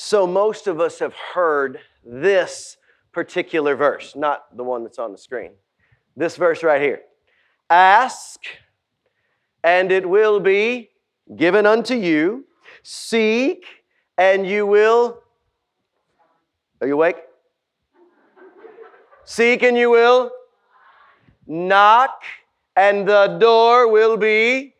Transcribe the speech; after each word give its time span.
So 0.00 0.28
most 0.28 0.68
of 0.68 0.80
us 0.80 1.00
have 1.00 1.12
heard 1.34 1.80
this 2.04 2.76
particular 3.12 3.74
verse, 3.74 4.14
not 4.14 4.56
the 4.56 4.62
one 4.62 4.84
that's 4.84 5.00
on 5.00 5.10
the 5.10 5.18
screen. 5.18 5.50
This 6.14 6.36
verse 6.36 6.62
right 6.62 6.80
here. 6.80 7.00
Ask, 7.68 8.38
and 9.64 9.90
it 9.90 10.08
will 10.08 10.38
be 10.38 10.90
given 11.34 11.66
unto 11.66 11.96
you. 11.96 12.44
Seek, 12.84 13.64
and 14.16 14.46
you 14.46 14.66
will. 14.66 15.18
Are 16.80 16.86
you 16.86 16.94
awake? 16.94 17.16
Seek, 19.24 19.64
and 19.64 19.76
you 19.76 19.90
will. 19.90 20.30
Knock, 21.44 22.22
and 22.76 23.06
the 23.06 23.36
door 23.40 23.90
will 23.90 24.16
be. 24.16 24.74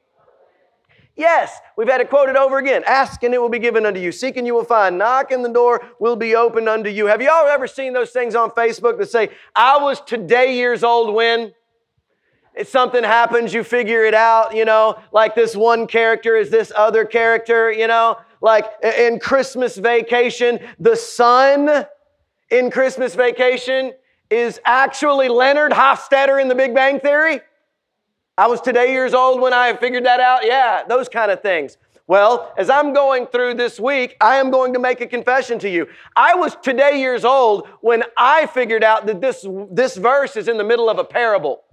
Yes, 1.19 1.59
we've 1.77 1.89
had 1.89 2.01
it 2.01 2.11
quoted 2.11 2.37
over 2.37 2.59
again. 2.59 2.85
Ask 2.87 3.25
and 3.25 3.35
it 3.35 3.43
will 3.43 3.49
be 3.49 3.59
given 3.59 3.85
unto 3.85 3.99
you. 3.99 4.13
Seek 4.13 4.37
and 4.37 4.47
you 4.47 4.55
will 4.55 4.65
find. 4.65 4.97
Knock 4.97 5.33
and 5.33 5.45
the 5.45 5.53
door 5.53 5.85
will 5.99 6.15
be 6.15 6.37
opened 6.37 6.69
unto 6.69 6.89
you. 6.89 7.07
Have 7.07 7.21
y'all 7.21 7.49
ever 7.49 7.67
seen 7.67 7.93
those 7.93 8.11
things 8.11 8.37
on 8.37 8.51
Facebook 8.53 8.99
that 8.99 9.11
say, 9.11 9.31
I 9.57 9.83
was 9.83 10.01
today 10.01 10.55
years 10.55 10.85
old 10.85 11.13
when? 11.13 11.53
If 12.55 12.69
something 12.69 13.03
happens, 13.03 13.53
you 13.53 13.65
figure 13.65 14.05
it 14.05 14.15
out, 14.15 14.55
you 14.55 14.65
know, 14.65 15.01
like 15.13 15.35
this 15.35 15.57
one 15.57 15.89
character 15.89 16.37
is 16.37 16.51
this 16.51 16.73
other 16.75 17.05
character, 17.05 17.71
you 17.71 17.89
know, 17.89 18.19
like 18.41 18.67
in 18.83 19.19
Christmas 19.19 19.77
vacation, 19.77 20.61
the 20.79 20.95
son 20.95 21.85
in 22.51 22.71
Christmas 22.71 23.17
vacation 23.17 23.93
is 24.31 24.61
actually 24.65 25.29
Leonard 25.29 25.73
Hofstadter 25.73 26.41
in 26.41 26.47
the 26.47 26.55
Big 26.55 26.75
Bang 26.75 27.01
Theory. 27.01 27.41
I 28.39 28.47
was 28.47 28.61
today 28.61 28.93
years 28.93 29.15
old 29.15 29.41
when 29.41 29.53
I 29.53 29.75
figured 29.75 30.07
that 30.07 30.21
out. 30.21 30.47
Yeah, 30.47 30.85
those 30.89 31.09
kind 31.09 31.33
of 31.33 31.43
things. 31.43 31.77
Well, 32.07 32.55
as 32.57 32.71
I'm 32.71 32.93
going 32.93 33.27
through 33.27 33.55
this 33.55 33.81
week, 33.81 34.17
I 34.21 34.37
am 34.37 34.53
going 34.53 34.73
to 34.75 34.79
make 34.79 35.01
a 35.01 35.09
confession 35.09 35.59
to 35.59 35.69
you. 35.69 35.89
I 36.15 36.37
was 36.37 36.57
today 36.63 37.01
years 37.01 37.25
old 37.25 37.67
when 37.81 38.05
I 38.17 38.47
figured 38.47 38.85
out 38.85 39.07
that 39.07 39.21
this, 39.21 39.45
this 39.73 39.97
verse 39.97 40.37
is 40.37 40.47
in 40.47 40.57
the 40.57 40.63
middle 40.63 40.89
of 40.89 41.01
a 41.01 41.05
parable. 41.05 41.65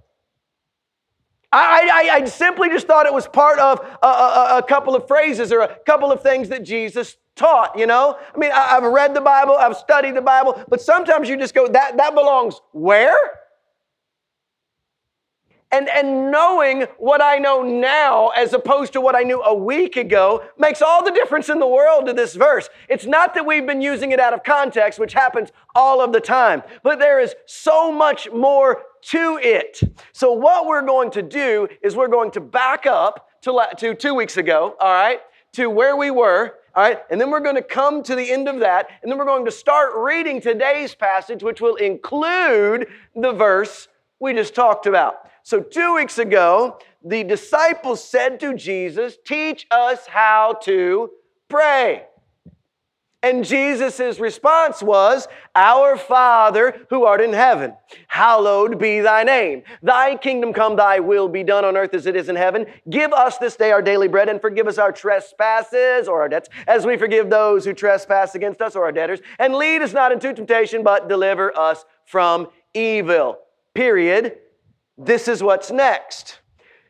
I, 1.52 1.88
I, 2.10 2.16
I 2.16 2.24
simply 2.24 2.68
just 2.68 2.88
thought 2.88 3.06
it 3.06 3.14
was 3.14 3.28
part 3.28 3.60
of 3.60 3.78
a, 4.02 4.06
a, 4.06 4.58
a, 4.58 4.62
couple 4.64 4.96
of 4.96 5.06
phrases 5.06 5.52
or 5.52 5.60
a 5.60 5.78
couple 5.86 6.10
of 6.10 6.20
things 6.20 6.48
that 6.48 6.64
Jesus 6.64 7.16
taught, 7.36 7.78
you 7.78 7.86
know? 7.86 8.18
I 8.34 8.38
mean, 8.38 8.50
I, 8.52 8.76
I've 8.76 8.82
read 8.82 9.14
the 9.14 9.20
Bible, 9.20 9.56
I've 9.56 9.76
studied 9.76 10.16
the 10.16 10.22
Bible, 10.22 10.62
but 10.68 10.82
sometimes 10.82 11.28
you 11.28 11.36
just 11.36 11.54
go, 11.54 11.68
that, 11.68 11.96
that 11.96 12.16
belongs 12.16 12.60
where? 12.72 13.16
And, 15.72 15.88
and 15.88 16.30
knowing 16.30 16.82
what 16.98 17.20
I 17.20 17.38
know 17.38 17.62
now 17.62 18.28
as 18.28 18.52
opposed 18.52 18.92
to 18.92 19.00
what 19.00 19.16
I 19.16 19.22
knew 19.22 19.42
a 19.42 19.54
week 19.54 19.96
ago 19.96 20.44
makes 20.56 20.80
all 20.80 21.04
the 21.04 21.10
difference 21.10 21.48
in 21.48 21.58
the 21.58 21.66
world 21.66 22.06
to 22.06 22.12
this 22.12 22.36
verse. 22.36 22.68
It's 22.88 23.04
not 23.04 23.34
that 23.34 23.44
we've 23.44 23.66
been 23.66 23.80
using 23.80 24.12
it 24.12 24.20
out 24.20 24.32
of 24.32 24.44
context, 24.44 25.00
which 25.00 25.12
happens 25.12 25.50
all 25.74 26.00
of 26.00 26.12
the 26.12 26.20
time, 26.20 26.62
but 26.84 27.00
there 27.00 27.18
is 27.18 27.34
so 27.46 27.90
much 27.90 28.30
more 28.30 28.82
to 29.02 29.38
it. 29.42 29.80
So, 30.12 30.32
what 30.32 30.66
we're 30.66 30.86
going 30.86 31.10
to 31.12 31.22
do 31.22 31.68
is 31.82 31.96
we're 31.96 32.08
going 32.08 32.30
to 32.32 32.40
back 32.40 32.86
up 32.86 33.28
to, 33.42 33.66
to 33.78 33.94
two 33.94 34.14
weeks 34.14 34.36
ago, 34.36 34.76
all 34.80 34.92
right, 34.92 35.20
to 35.52 35.68
where 35.68 35.96
we 35.96 36.10
were, 36.10 36.54
all 36.74 36.82
right, 36.82 36.98
and 37.10 37.20
then 37.20 37.30
we're 37.30 37.40
going 37.40 37.56
to 37.56 37.62
come 37.62 38.02
to 38.02 38.14
the 38.14 38.30
end 38.30 38.48
of 38.48 38.60
that, 38.60 38.88
and 39.02 39.10
then 39.10 39.18
we're 39.18 39.24
going 39.24 39.44
to 39.44 39.50
start 39.50 39.92
reading 39.96 40.40
today's 40.40 40.94
passage, 40.94 41.42
which 41.42 41.60
will 41.60 41.76
include 41.76 42.86
the 43.14 43.32
verse 43.32 43.88
we 44.20 44.32
just 44.32 44.54
talked 44.54 44.86
about. 44.86 45.28
So, 45.46 45.60
two 45.60 45.94
weeks 45.94 46.18
ago, 46.18 46.76
the 47.04 47.22
disciples 47.22 48.02
said 48.02 48.40
to 48.40 48.56
Jesus, 48.56 49.16
Teach 49.24 49.64
us 49.70 50.04
how 50.08 50.54
to 50.62 51.10
pray. 51.48 52.06
And 53.22 53.44
Jesus' 53.44 54.18
response 54.18 54.82
was, 54.82 55.28
Our 55.54 55.96
Father 55.96 56.84
who 56.90 57.04
art 57.04 57.20
in 57.20 57.32
heaven, 57.32 57.74
hallowed 58.08 58.80
be 58.80 58.98
thy 58.98 59.22
name. 59.22 59.62
Thy 59.84 60.16
kingdom 60.16 60.52
come, 60.52 60.74
thy 60.74 60.98
will 60.98 61.28
be 61.28 61.44
done 61.44 61.64
on 61.64 61.76
earth 61.76 61.94
as 61.94 62.06
it 62.06 62.16
is 62.16 62.28
in 62.28 62.34
heaven. 62.34 62.66
Give 62.90 63.12
us 63.12 63.38
this 63.38 63.54
day 63.54 63.70
our 63.70 63.82
daily 63.82 64.08
bread 64.08 64.28
and 64.28 64.40
forgive 64.40 64.66
us 64.66 64.78
our 64.78 64.90
trespasses 64.90 66.08
or 66.08 66.22
our 66.22 66.28
debts 66.28 66.48
as 66.66 66.84
we 66.84 66.96
forgive 66.96 67.30
those 67.30 67.64
who 67.64 67.72
trespass 67.72 68.34
against 68.34 68.60
us 68.60 68.74
or 68.74 68.82
our 68.82 68.90
debtors. 68.90 69.20
And 69.38 69.54
lead 69.54 69.82
us 69.82 69.92
not 69.92 70.10
into 70.10 70.34
temptation, 70.34 70.82
but 70.82 71.08
deliver 71.08 71.56
us 71.56 71.84
from 72.04 72.48
evil. 72.74 73.38
Period 73.74 74.38
this 74.98 75.28
is 75.28 75.42
what's 75.42 75.70
next. 75.70 76.40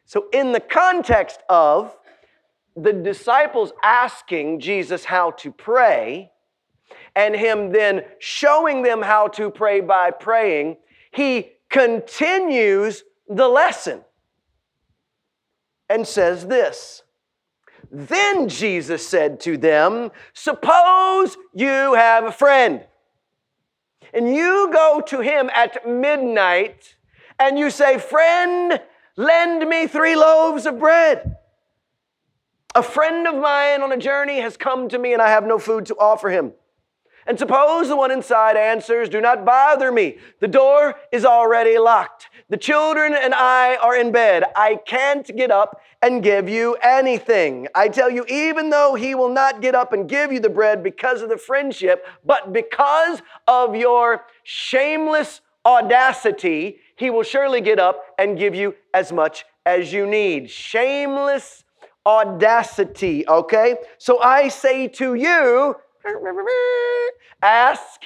So, 0.05 0.27
in 0.33 0.53
the 0.53 0.61
context 0.61 1.41
of 1.49 1.97
the 2.77 2.93
disciples 2.93 3.73
asking 3.83 4.61
Jesus 4.61 5.05
how 5.05 5.33
to 5.33 5.51
pray, 5.51 6.31
and 7.15 7.35
him 7.35 7.73
then 7.73 8.05
showing 8.19 8.83
them 8.83 9.03
how 9.03 9.29
to 9.29 9.51
pray 9.51 9.81
by 9.81 10.11
praying, 10.11 10.77
he 11.11 11.53
continues 11.71 13.03
the 13.29 13.49
lesson 13.49 14.03
and 15.89 16.07
says 16.07 16.47
this. 16.47 17.03
Then 17.91 18.49
Jesus 18.49 19.07
said 19.07 19.41
to 19.41 19.57
them, 19.57 20.11
Suppose 20.35 21.37
you 21.55 21.95
have 21.95 22.25
a 22.25 22.33
friend, 22.33 22.85
and 24.13 24.35
you 24.35 24.71
go 24.73 25.03
to 25.07 25.21
him 25.21 25.51
at 25.55 25.89
midnight 25.89 26.96
and 27.39 27.59
you 27.59 27.71
say, 27.71 27.99
Friend, 27.99 28.81
lend 29.17 29.69
me 29.69 29.87
three 29.87 30.17
loaves 30.17 30.67
of 30.67 30.79
bread. 30.79 31.37
A 32.75 32.83
friend 32.83 33.27
of 33.27 33.35
mine 33.35 33.83
on 33.83 33.93
a 33.93 33.97
journey 33.97 34.41
has 34.41 34.57
come 34.57 34.89
to 34.91 34.99
me 34.99 35.13
and 35.13 35.23
I 35.23 35.31
have 35.31 35.47
no 35.47 35.59
food 35.59 35.87
to 35.87 35.97
offer 35.97 36.29
him. 36.29 36.53
And 37.27 37.39
suppose 37.39 37.89
the 37.89 37.97
one 37.97 38.13
inside 38.13 38.57
answers, 38.57 39.09
Do 39.09 39.21
not 39.21 39.45
bother 39.45 39.91
me. 39.91 40.19
The 40.41 40.49
door 40.49 40.95
is 41.11 41.25
already 41.25 41.79
locked. 41.79 42.29
The 42.49 42.57
children 42.57 43.15
and 43.15 43.35
I 43.35 43.77
are 43.77 43.97
in 43.97 44.13
bed. 44.13 44.45
I 44.55 44.79
can't 44.87 45.27
get 45.37 45.51
up 45.51 45.81
and 46.01 46.23
give 46.23 46.49
you 46.49 46.77
anything. 46.83 47.67
I 47.75 47.89
tell 47.89 48.09
you, 48.09 48.25
even 48.29 48.71
though 48.71 48.95
he 48.95 49.17
will 49.17 49.33
not 49.33 49.61
get 49.61 49.75
up 49.75 49.93
and 49.93 50.09
give 50.09 50.31
you 50.31 50.39
the 50.39 50.49
bread 50.49 50.85
because 50.85 51.23
of 51.23 51.29
the 51.29 51.37
friendship, 51.37 52.07
but 52.25 52.53
because 52.53 53.23
of 53.49 53.75
your 53.75 54.25
shameless 54.45 55.41
audacity, 55.65 56.79
he 56.97 57.11
will 57.11 57.23
surely 57.23 57.61
get 57.61 57.79
up 57.79 58.03
and 58.19 58.39
give 58.39 58.55
you 58.55 58.75
as 58.93 59.13
much 59.13 59.45
as 59.65 59.93
you 59.93 60.07
need. 60.07 60.51
Shameless 60.51 61.65
audacity, 62.05 63.27
okay? 63.29 63.77
So 63.99 64.21
I 64.21 64.49
say 64.49 64.89
to 64.89 65.15
you, 65.15 65.77
ask 67.43 68.01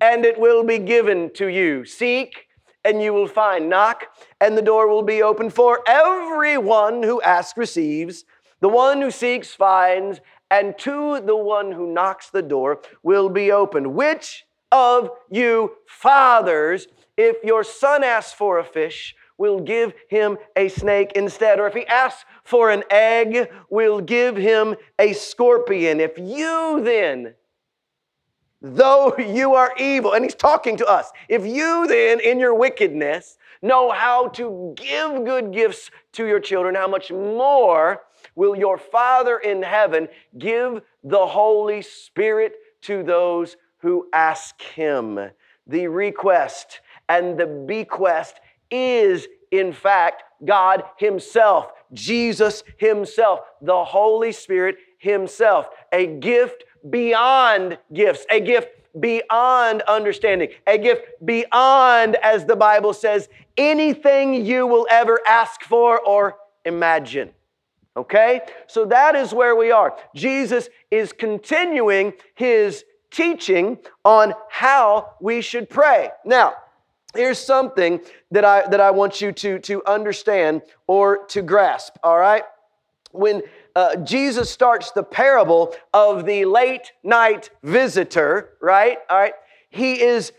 and 0.00 0.24
it 0.24 0.38
will 0.38 0.64
be 0.64 0.78
given 0.78 1.30
to 1.34 1.46
you. 1.46 1.84
Seek 1.84 2.48
and 2.84 3.02
you 3.02 3.12
will 3.12 3.28
find. 3.28 3.68
Knock 3.68 4.06
and 4.40 4.56
the 4.56 4.62
door 4.62 4.88
will 4.88 5.02
be 5.02 5.22
open 5.22 5.50
for 5.50 5.82
everyone 5.86 7.02
who 7.02 7.22
asks 7.22 7.56
receives. 7.56 8.24
The 8.60 8.68
one 8.68 9.00
who 9.00 9.10
seeks 9.10 9.54
finds, 9.54 10.20
and 10.50 10.76
to 10.78 11.20
the 11.20 11.36
one 11.36 11.72
who 11.72 11.92
knocks 11.92 12.30
the 12.30 12.42
door 12.42 12.80
will 13.02 13.28
be 13.28 13.52
opened. 13.52 13.94
Which 13.94 14.44
of 14.72 15.10
you 15.30 15.72
fathers 15.86 16.86
if 17.16 17.42
your 17.44 17.64
son 17.64 18.02
asks 18.04 18.32
for 18.32 18.58
a 18.58 18.64
fish, 18.64 19.14
we'll 19.38 19.60
give 19.60 19.92
him 20.08 20.38
a 20.56 20.68
snake 20.68 21.12
instead. 21.14 21.58
Or 21.60 21.66
if 21.66 21.74
he 21.74 21.86
asks 21.86 22.24
for 22.44 22.70
an 22.70 22.84
egg, 22.90 23.50
we'll 23.70 24.00
give 24.00 24.36
him 24.36 24.76
a 24.98 25.12
scorpion. 25.12 26.00
If 26.00 26.18
you 26.18 26.80
then, 26.84 27.34
though 28.60 29.14
you 29.18 29.54
are 29.54 29.74
evil, 29.78 30.12
and 30.12 30.24
he's 30.24 30.34
talking 30.34 30.76
to 30.78 30.86
us, 30.86 31.10
if 31.28 31.44
you 31.44 31.86
then, 31.86 32.20
in 32.20 32.38
your 32.38 32.54
wickedness, 32.54 33.38
know 33.62 33.90
how 33.90 34.28
to 34.28 34.74
give 34.76 35.24
good 35.24 35.52
gifts 35.52 35.90
to 36.12 36.26
your 36.26 36.40
children, 36.40 36.74
how 36.74 36.88
much 36.88 37.10
more 37.10 38.02
will 38.34 38.56
your 38.56 38.78
Father 38.78 39.38
in 39.38 39.62
heaven 39.62 40.08
give 40.38 40.80
the 41.02 41.26
Holy 41.26 41.82
Spirit 41.82 42.54
to 42.82 43.02
those 43.02 43.56
who 43.78 44.08
ask 44.12 44.60
him? 44.60 45.18
The 45.66 45.88
request 45.88 46.80
and 47.08 47.38
the 47.38 47.46
bequest 47.46 48.40
is, 48.70 49.26
in 49.50 49.72
fact, 49.72 50.22
God 50.44 50.84
Himself, 50.98 51.72
Jesus 51.92 52.62
Himself, 52.76 53.40
the 53.62 53.84
Holy 53.84 54.32
Spirit 54.32 54.76
Himself, 54.98 55.68
a 55.92 56.06
gift 56.06 56.64
beyond 56.90 57.78
gifts, 57.92 58.26
a 58.30 58.40
gift 58.40 58.68
beyond 59.00 59.82
understanding, 59.82 60.50
a 60.66 60.78
gift 60.78 61.02
beyond, 61.24 62.16
as 62.16 62.44
the 62.44 62.56
Bible 62.56 62.92
says, 62.92 63.28
anything 63.56 64.46
you 64.46 64.66
will 64.66 64.86
ever 64.90 65.20
ask 65.26 65.62
for 65.62 66.00
or 66.00 66.36
imagine. 66.64 67.30
Okay? 67.96 68.40
So 68.66 68.84
that 68.86 69.14
is 69.14 69.32
where 69.32 69.56
we 69.56 69.70
are. 69.70 69.96
Jesus 70.14 70.68
is 70.90 71.12
continuing 71.12 72.12
his 72.34 72.84
teaching 73.10 73.78
on 74.04 74.34
how 74.50 75.14
we 75.20 75.40
should 75.40 75.70
pray. 75.70 76.10
Now, 76.24 76.54
here's 77.14 77.38
something 77.38 78.00
that 78.30 78.44
I, 78.44 78.66
that 78.68 78.80
I 78.80 78.90
want 78.90 79.20
you 79.20 79.32
to, 79.32 79.58
to 79.60 79.84
understand 79.86 80.62
or 80.86 81.24
to 81.26 81.42
grasp, 81.42 81.96
all 82.02 82.18
right? 82.18 82.44
When 83.12 83.42
uh, 83.76 83.96
Jesus 83.96 84.50
starts 84.50 84.90
the 84.92 85.02
parable 85.02 85.74
of 85.92 86.26
the 86.26 86.44
late 86.44 86.92
night 87.02 87.50
visitor, 87.62 88.50
right? 88.60 88.98
All 89.08 89.18
right. 89.18 89.34
He 89.70 90.00
is 90.00 90.32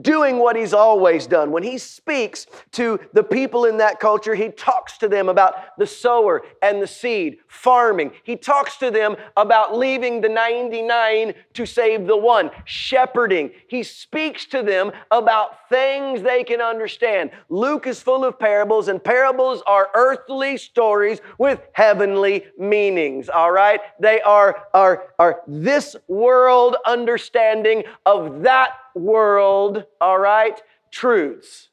doing 0.00 0.38
what 0.38 0.56
he's 0.56 0.74
always 0.74 1.26
done. 1.26 1.52
When 1.52 1.62
he 1.62 1.78
speaks 1.78 2.46
to 2.72 2.98
the 3.12 3.22
people 3.22 3.66
in 3.66 3.76
that 3.78 4.00
culture, 4.00 4.34
he 4.34 4.48
talks 4.48 4.98
to 4.98 5.08
them 5.08 5.28
about 5.28 5.78
the 5.78 5.86
sower 5.86 6.42
and 6.60 6.82
the 6.82 6.86
seed, 6.86 7.38
farming. 7.46 8.12
He 8.24 8.36
talks 8.36 8.76
to 8.78 8.90
them 8.90 9.16
about 9.36 9.76
leaving 9.76 10.20
the 10.20 10.28
99 10.28 11.34
to 11.54 11.66
save 11.66 12.06
the 12.06 12.16
one, 12.16 12.50
shepherding. 12.64 13.52
He 13.68 13.84
speaks 13.84 14.44
to 14.46 14.62
them 14.62 14.90
about 15.10 15.68
things 15.68 16.20
they 16.20 16.42
can 16.42 16.60
understand. 16.60 17.30
Luke 17.48 17.86
is 17.86 18.02
full 18.02 18.24
of 18.24 18.38
parables, 18.38 18.88
and 18.88 19.02
parables 19.02 19.62
are 19.66 19.88
earthly 19.94 20.56
stories 20.56 21.20
with 21.38 21.60
heavenly 21.72 22.46
meanings, 22.58 23.28
all 23.28 23.52
right? 23.52 23.80
They 24.00 24.20
are, 24.20 24.64
are, 24.74 25.14
are 25.18 25.42
this 25.46 25.94
world 26.08 26.76
understanding 26.86 27.84
of 28.04 28.42
that 28.42 28.72
world, 28.96 29.75
all 30.00 30.18
right, 30.18 30.60
truths, 30.90 31.68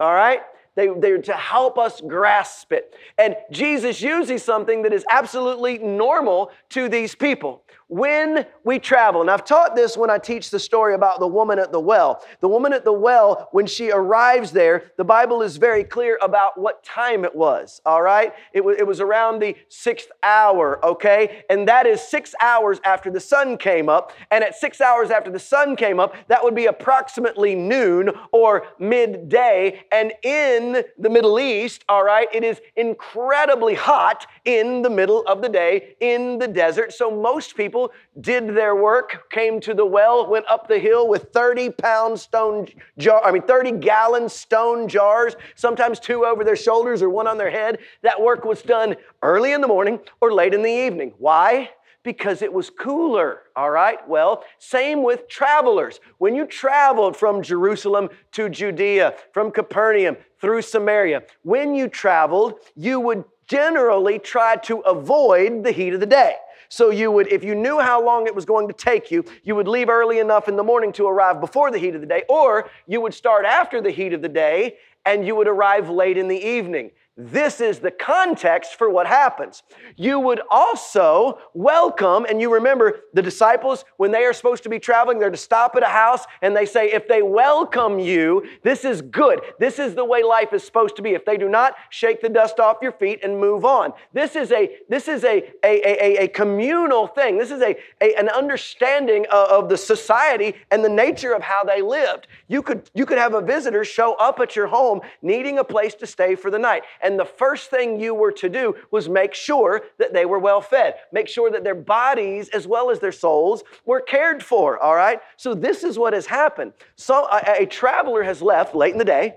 all 0.00 0.14
right? 0.14 0.40
They, 0.74 0.88
they're 0.88 1.22
to 1.22 1.32
help 1.32 1.78
us 1.78 2.02
grasp 2.02 2.70
it. 2.72 2.94
And 3.16 3.34
Jesus 3.50 4.02
uses 4.02 4.42
something 4.42 4.82
that 4.82 4.92
is 4.92 5.06
absolutely 5.10 5.78
normal 5.78 6.50
to 6.70 6.88
these 6.88 7.14
people 7.14 7.62
when 7.88 8.44
we 8.64 8.78
travel, 8.78 9.20
and 9.20 9.30
I've 9.30 9.44
taught 9.44 9.76
this 9.76 9.96
when 9.96 10.10
I 10.10 10.18
teach 10.18 10.50
the 10.50 10.58
story 10.58 10.94
about 10.94 11.20
the 11.20 11.26
woman 11.26 11.58
at 11.58 11.70
the 11.70 11.78
well. 11.78 12.24
The 12.40 12.48
woman 12.48 12.72
at 12.72 12.84
the 12.84 12.92
well, 12.92 13.48
when 13.52 13.66
she 13.66 13.92
arrives 13.92 14.50
there, 14.50 14.90
the 14.96 15.04
Bible 15.04 15.42
is 15.42 15.56
very 15.56 15.84
clear 15.84 16.18
about 16.20 16.58
what 16.58 16.82
time 16.82 17.24
it 17.24 17.34
was, 17.34 17.80
all 17.86 18.02
right? 18.02 18.32
It, 18.52 18.64
was, 18.64 18.76
it 18.78 18.86
was 18.86 19.00
around 19.00 19.40
the 19.40 19.54
sixth 19.68 20.10
hour, 20.22 20.84
okay? 20.84 21.44
And 21.48 21.68
that 21.68 21.86
is 21.86 22.00
six 22.00 22.34
hours 22.40 22.80
after 22.84 23.10
the 23.10 23.20
sun 23.20 23.56
came 23.56 23.88
up. 23.88 24.12
And 24.32 24.42
at 24.42 24.56
six 24.56 24.80
hours 24.80 25.10
after 25.10 25.30
the 25.30 25.38
sun 25.38 25.76
came 25.76 26.00
up, 26.00 26.14
that 26.26 26.42
would 26.42 26.54
be 26.56 26.66
approximately 26.66 27.54
noon 27.54 28.10
or 28.32 28.66
midday. 28.80 29.84
And 29.92 30.12
in 30.22 30.82
the 30.98 31.10
Middle 31.10 31.38
East, 31.38 31.84
all 31.88 32.02
right, 32.02 32.28
it 32.34 32.42
is 32.42 32.60
incredibly 32.74 33.74
hot 33.74 34.26
in 34.46 34.80
the 34.80 34.88
middle 34.88 35.22
of 35.26 35.42
the 35.42 35.48
day 35.48 35.96
in 36.00 36.38
the 36.38 36.48
desert. 36.48 36.92
So 36.92 37.10
most 37.10 37.56
people 37.56 37.92
did 38.20 38.54
their 38.54 38.74
work, 38.74 39.28
came 39.30 39.60
to 39.60 39.74
the 39.74 39.84
well, 39.84 40.26
went 40.26 40.46
up 40.48 40.68
the 40.68 40.78
hill 40.78 41.08
with 41.08 41.32
30 41.32 41.70
pound 41.70 42.18
stone 42.18 42.68
jar, 42.96 43.22
I 43.24 43.32
mean 43.32 43.42
30 43.42 43.72
gallon 43.72 44.28
stone 44.28 44.88
jars, 44.88 45.36
sometimes 45.56 46.00
two 46.00 46.24
over 46.24 46.44
their 46.44 46.56
shoulders 46.56 47.02
or 47.02 47.10
one 47.10 47.26
on 47.26 47.36
their 47.36 47.50
head. 47.50 47.78
That 48.02 48.22
work 48.22 48.44
was 48.44 48.62
done 48.62 48.96
early 49.22 49.52
in 49.52 49.60
the 49.60 49.68
morning 49.68 49.98
or 50.20 50.32
late 50.32 50.54
in 50.54 50.62
the 50.62 50.70
evening. 50.70 51.12
Why? 51.18 51.70
because 52.06 52.40
it 52.40 52.52
was 52.52 52.70
cooler. 52.70 53.40
All 53.56 53.70
right? 53.70 53.98
Well, 54.08 54.44
same 54.58 55.02
with 55.02 55.26
travelers. 55.28 55.98
When 56.18 56.36
you 56.36 56.46
traveled 56.46 57.16
from 57.16 57.42
Jerusalem 57.42 58.10
to 58.30 58.48
Judea, 58.48 59.16
from 59.32 59.50
Capernaum 59.50 60.16
through 60.40 60.62
Samaria, 60.62 61.24
when 61.42 61.74
you 61.74 61.88
traveled, 61.88 62.60
you 62.76 63.00
would 63.00 63.24
generally 63.46 64.18
try 64.18 64.56
to 64.56 64.78
avoid 64.80 65.62
the 65.62 65.72
heat 65.72 65.94
of 65.94 66.00
the 66.00 66.06
day. 66.06 66.36
So 66.68 66.90
you 66.90 67.10
would, 67.12 67.32
if 67.32 67.44
you 67.44 67.54
knew 67.54 67.78
how 67.78 68.04
long 68.04 68.26
it 68.26 68.34
was 68.34 68.44
going 68.44 68.66
to 68.68 68.74
take 68.74 69.10
you, 69.10 69.24
you 69.44 69.54
would 69.54 69.68
leave 69.68 69.88
early 69.88 70.18
enough 70.18 70.48
in 70.48 70.56
the 70.56 70.64
morning 70.64 70.92
to 70.94 71.06
arrive 71.06 71.40
before 71.40 71.70
the 71.70 71.78
heat 71.78 71.94
of 71.94 72.00
the 72.00 72.06
day, 72.06 72.24
or 72.28 72.68
you 72.86 73.00
would 73.00 73.14
start 73.14 73.44
after 73.44 73.80
the 73.80 73.90
heat 73.90 74.12
of 74.12 74.22
the 74.22 74.28
day 74.28 74.76
and 75.04 75.24
you 75.24 75.36
would 75.36 75.46
arrive 75.46 75.88
late 75.88 76.18
in 76.18 76.26
the 76.26 76.36
evening. 76.36 76.90
This 77.18 77.62
is 77.62 77.78
the 77.78 77.90
context 77.90 78.74
for 78.74 78.90
what 78.90 79.06
happens. 79.06 79.62
You 79.96 80.20
would 80.20 80.42
also 80.50 81.38
welcome, 81.54 82.26
and 82.26 82.42
you 82.42 82.52
remember 82.52 83.00
the 83.14 83.22
disciples, 83.22 83.86
when 83.96 84.12
they 84.12 84.24
are 84.24 84.34
supposed 84.34 84.62
to 84.64 84.68
be 84.68 84.78
traveling, 84.78 85.18
they're 85.18 85.30
to 85.30 85.36
stop 85.38 85.76
at 85.76 85.82
a 85.82 85.86
house 85.86 86.26
and 86.42 86.54
they 86.54 86.66
say, 86.66 86.92
if 86.92 87.08
they 87.08 87.22
welcome 87.22 87.98
you, 87.98 88.44
this 88.62 88.84
is 88.84 89.00
good. 89.00 89.40
This 89.58 89.78
is 89.78 89.94
the 89.94 90.04
way 90.04 90.22
life 90.22 90.52
is 90.52 90.62
supposed 90.62 90.94
to 90.96 91.02
be. 91.02 91.14
If 91.14 91.24
they 91.24 91.38
do 91.38 91.48
not, 91.48 91.74
shake 91.88 92.20
the 92.20 92.28
dust 92.28 92.60
off 92.60 92.78
your 92.82 92.92
feet 92.92 93.20
and 93.24 93.40
move 93.40 93.64
on. 93.64 93.94
This 94.12 94.36
is 94.36 94.52
a, 94.52 94.76
this 94.90 95.08
is 95.08 95.24
a, 95.24 95.42
a, 95.64 96.04
a, 96.18 96.24
a 96.24 96.28
communal 96.28 97.06
thing. 97.06 97.38
This 97.38 97.50
is 97.50 97.62
a, 97.62 97.76
a 98.02 98.14
an 98.16 98.28
understanding 98.28 99.24
of, 99.32 99.48
of 99.48 99.68
the 99.70 99.78
society 99.78 100.54
and 100.70 100.84
the 100.84 100.90
nature 100.90 101.32
of 101.32 101.42
how 101.42 101.64
they 101.64 101.80
lived. 101.80 102.26
You 102.48 102.60
could, 102.60 102.90
you 102.92 103.06
could 103.06 103.18
have 103.18 103.32
a 103.32 103.40
visitor 103.40 103.86
show 103.86 104.16
up 104.16 104.38
at 104.38 104.54
your 104.54 104.66
home 104.66 105.00
needing 105.22 105.58
a 105.58 105.64
place 105.64 105.94
to 105.94 106.06
stay 106.06 106.34
for 106.34 106.50
the 106.50 106.58
night 106.58 106.82
and 107.06 107.18
the 107.18 107.24
first 107.24 107.70
thing 107.70 108.00
you 108.00 108.14
were 108.14 108.32
to 108.32 108.48
do 108.48 108.74
was 108.90 109.08
make 109.08 109.32
sure 109.32 109.82
that 109.98 110.12
they 110.12 110.26
were 110.26 110.40
well 110.40 110.60
fed, 110.60 110.96
make 111.12 111.28
sure 111.28 111.52
that 111.52 111.62
their 111.62 111.76
bodies 111.76 112.48
as 112.48 112.66
well 112.66 112.90
as 112.90 112.98
their 112.98 113.12
souls 113.12 113.62
were 113.84 114.00
cared 114.00 114.42
for, 114.42 114.76
all 114.82 114.96
right? 114.96 115.20
So 115.36 115.54
this 115.54 115.84
is 115.84 115.96
what 115.96 116.14
has 116.14 116.26
happened. 116.26 116.72
So 116.96 117.28
a, 117.30 117.62
a 117.62 117.66
traveler 117.66 118.24
has 118.24 118.42
left 118.42 118.74
late 118.74 118.92
in 118.92 118.98
the 118.98 119.04
day, 119.04 119.36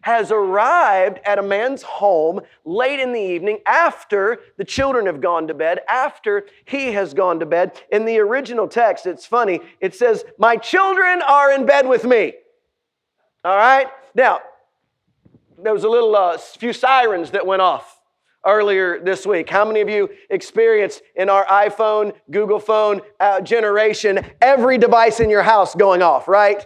has 0.00 0.32
arrived 0.32 1.20
at 1.26 1.38
a 1.38 1.42
man's 1.42 1.82
home 1.82 2.40
late 2.64 3.00
in 3.00 3.12
the 3.12 3.20
evening 3.20 3.58
after 3.66 4.38
the 4.56 4.64
children 4.64 5.04
have 5.04 5.20
gone 5.20 5.46
to 5.48 5.54
bed, 5.54 5.80
after 5.90 6.46
he 6.64 6.92
has 6.92 7.12
gone 7.12 7.38
to 7.40 7.44
bed. 7.44 7.78
In 7.92 8.06
the 8.06 8.18
original 8.18 8.66
text, 8.66 9.04
it's 9.04 9.26
funny, 9.26 9.60
it 9.80 9.94
says, 9.94 10.24
My 10.38 10.56
children 10.56 11.20
are 11.20 11.52
in 11.52 11.66
bed 11.66 11.86
with 11.86 12.04
me. 12.04 12.32
All 13.44 13.56
right? 13.56 13.88
Now, 14.14 14.40
there 15.62 15.72
was 15.72 15.84
a 15.84 15.88
little 15.88 16.14
uh, 16.16 16.38
few 16.38 16.72
sirens 16.72 17.30
that 17.32 17.46
went 17.46 17.62
off 17.62 18.00
earlier 18.46 19.00
this 19.00 19.26
week. 19.26 19.50
How 19.50 19.64
many 19.64 19.80
of 19.80 19.88
you 19.88 20.08
experienced 20.30 21.02
in 21.14 21.28
our 21.28 21.44
iPhone, 21.46 22.14
Google 22.30 22.60
phone 22.60 23.00
uh, 23.18 23.40
generation 23.40 24.24
every 24.40 24.78
device 24.78 25.20
in 25.20 25.28
your 25.28 25.42
house 25.42 25.74
going 25.74 26.02
off, 26.02 26.26
right? 26.26 26.64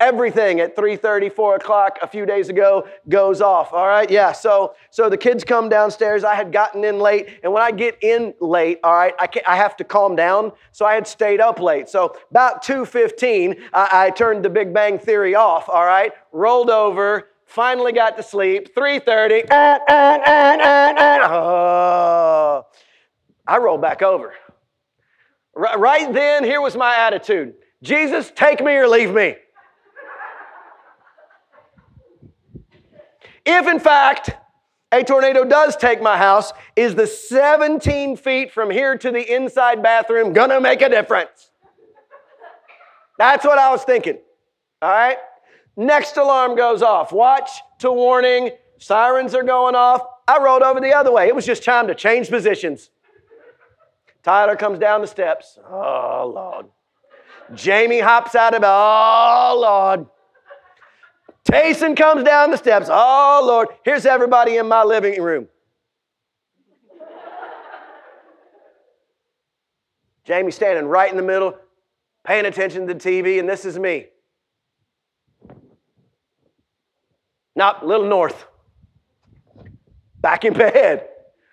Everything 0.00 0.58
at 0.58 0.74
3:30, 0.74 1.30
4 1.30 1.56
o'clock 1.56 1.98
a 2.02 2.08
few 2.08 2.26
days 2.26 2.48
ago 2.48 2.88
goes 3.08 3.40
off. 3.40 3.72
All 3.72 3.86
right, 3.86 4.10
yeah. 4.10 4.32
So, 4.32 4.74
so 4.90 5.08
the 5.08 5.16
kids 5.16 5.44
come 5.44 5.68
downstairs. 5.68 6.24
I 6.24 6.34
had 6.34 6.50
gotten 6.50 6.82
in 6.82 6.98
late, 6.98 7.28
and 7.44 7.52
when 7.52 7.62
I 7.62 7.70
get 7.70 8.02
in 8.02 8.34
late, 8.40 8.80
all 8.82 8.94
right, 8.94 9.14
I, 9.20 9.28
I 9.46 9.54
have 9.54 9.76
to 9.76 9.84
calm 9.84 10.16
down. 10.16 10.50
So 10.72 10.84
I 10.84 10.94
had 10.94 11.06
stayed 11.06 11.40
up 11.40 11.60
late. 11.60 11.88
So 11.88 12.16
about 12.30 12.64
2:15, 12.64 13.60
I, 13.72 14.06
I 14.06 14.10
turned 14.10 14.44
the 14.44 14.50
Big 14.50 14.74
Bang 14.74 14.98
Theory 14.98 15.36
off. 15.36 15.68
All 15.68 15.84
right, 15.84 16.10
rolled 16.32 16.70
over, 16.70 17.28
Finally 17.52 17.92
got 17.92 18.16
to 18.16 18.22
sleep. 18.22 18.74
3.30. 18.74 19.46
Oh. 21.22 22.66
I 23.46 23.58
rolled 23.58 23.82
back 23.82 24.00
over. 24.00 24.32
Right 25.54 26.10
then, 26.14 26.44
here 26.44 26.62
was 26.62 26.76
my 26.76 26.96
attitude. 26.96 27.52
Jesus, 27.82 28.32
take 28.34 28.64
me 28.64 28.72
or 28.72 28.88
leave 28.88 29.12
me. 29.12 29.36
If 33.44 33.66
in 33.66 33.80
fact 33.80 34.30
a 34.90 35.04
tornado 35.04 35.44
does 35.44 35.76
take 35.76 36.00
my 36.00 36.16
house, 36.16 36.54
is 36.74 36.94
the 36.94 37.06
17 37.06 38.16
feet 38.16 38.50
from 38.50 38.70
here 38.70 38.96
to 38.96 39.10
the 39.10 39.34
inside 39.34 39.82
bathroom 39.82 40.32
gonna 40.32 40.58
make 40.58 40.80
a 40.80 40.88
difference? 40.88 41.50
That's 43.18 43.44
what 43.44 43.58
I 43.58 43.70
was 43.70 43.84
thinking. 43.84 44.18
All 44.80 44.90
right? 44.90 45.18
Next 45.76 46.16
alarm 46.16 46.56
goes 46.56 46.82
off. 46.82 47.12
Watch 47.12 47.50
to 47.78 47.90
warning. 47.90 48.50
Sirens 48.78 49.34
are 49.34 49.42
going 49.42 49.74
off. 49.74 50.02
I 50.28 50.38
rolled 50.38 50.62
over 50.62 50.80
the 50.80 50.94
other 50.94 51.12
way. 51.12 51.28
It 51.28 51.34
was 51.34 51.46
just 51.46 51.64
time 51.64 51.86
to 51.86 51.94
change 51.94 52.28
positions. 52.28 52.90
Tyler 54.22 54.56
comes 54.56 54.78
down 54.78 55.00
the 55.00 55.06
steps. 55.06 55.58
Oh, 55.68 56.30
Lord. 56.34 56.66
Jamie 57.54 58.00
hops 58.00 58.34
out 58.34 58.54
of 58.54 58.60
bed. 58.60 58.70
Oh, 58.70 59.58
Lord. 59.60 60.06
Tayson 61.44 61.96
comes 61.96 62.22
down 62.22 62.50
the 62.50 62.56
steps. 62.56 62.88
Oh, 62.90 63.42
Lord. 63.44 63.68
Here's 63.84 64.06
everybody 64.06 64.56
in 64.56 64.68
my 64.68 64.84
living 64.84 65.20
room. 65.20 65.48
Jamie 70.24 70.52
standing 70.52 70.86
right 70.86 71.10
in 71.10 71.16
the 71.16 71.22
middle, 71.22 71.56
paying 72.22 72.46
attention 72.46 72.86
to 72.86 72.94
the 72.94 73.00
TV, 73.00 73.40
and 73.40 73.48
this 73.48 73.64
is 73.64 73.76
me. 73.76 74.06
Not 77.54 77.82
a 77.82 77.86
little 77.86 78.06
north. 78.06 78.46
Back 80.20 80.44
in 80.44 80.52
bed. 80.52 81.08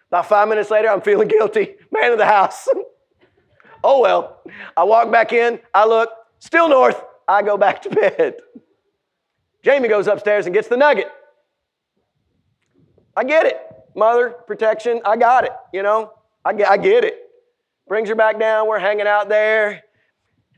About 0.09 0.27
five 0.27 0.47
minutes 0.47 0.71
later, 0.71 0.89
I'm 0.89 1.01
feeling 1.01 1.27
guilty. 1.27 1.75
Man 1.91 2.11
of 2.11 2.17
the 2.17 2.25
house. 2.25 2.67
oh 3.83 4.01
well. 4.01 4.41
I 4.75 4.83
walk 4.83 5.11
back 5.11 5.33
in, 5.33 5.59
I 5.73 5.85
look, 5.85 6.09
still 6.39 6.69
north. 6.69 7.01
I 7.27 7.43
go 7.43 7.57
back 7.57 7.81
to 7.83 7.89
bed. 7.89 8.37
Jamie 9.63 9.87
goes 9.87 10.07
upstairs 10.07 10.45
and 10.45 10.53
gets 10.53 10.67
the 10.67 10.77
nugget. 10.77 11.11
I 13.15 13.23
get 13.23 13.45
it. 13.45 13.59
Mother, 13.95 14.29
protection, 14.47 15.01
I 15.05 15.17
got 15.17 15.43
it, 15.43 15.51
you 15.73 15.83
know? 15.83 16.13
I 16.45 16.53
get, 16.53 16.69
I 16.69 16.77
get 16.77 17.03
it. 17.03 17.17
Brings 17.87 18.07
her 18.09 18.15
back 18.15 18.39
down, 18.39 18.67
we're 18.67 18.79
hanging 18.79 19.07
out 19.07 19.29
there. 19.29 19.83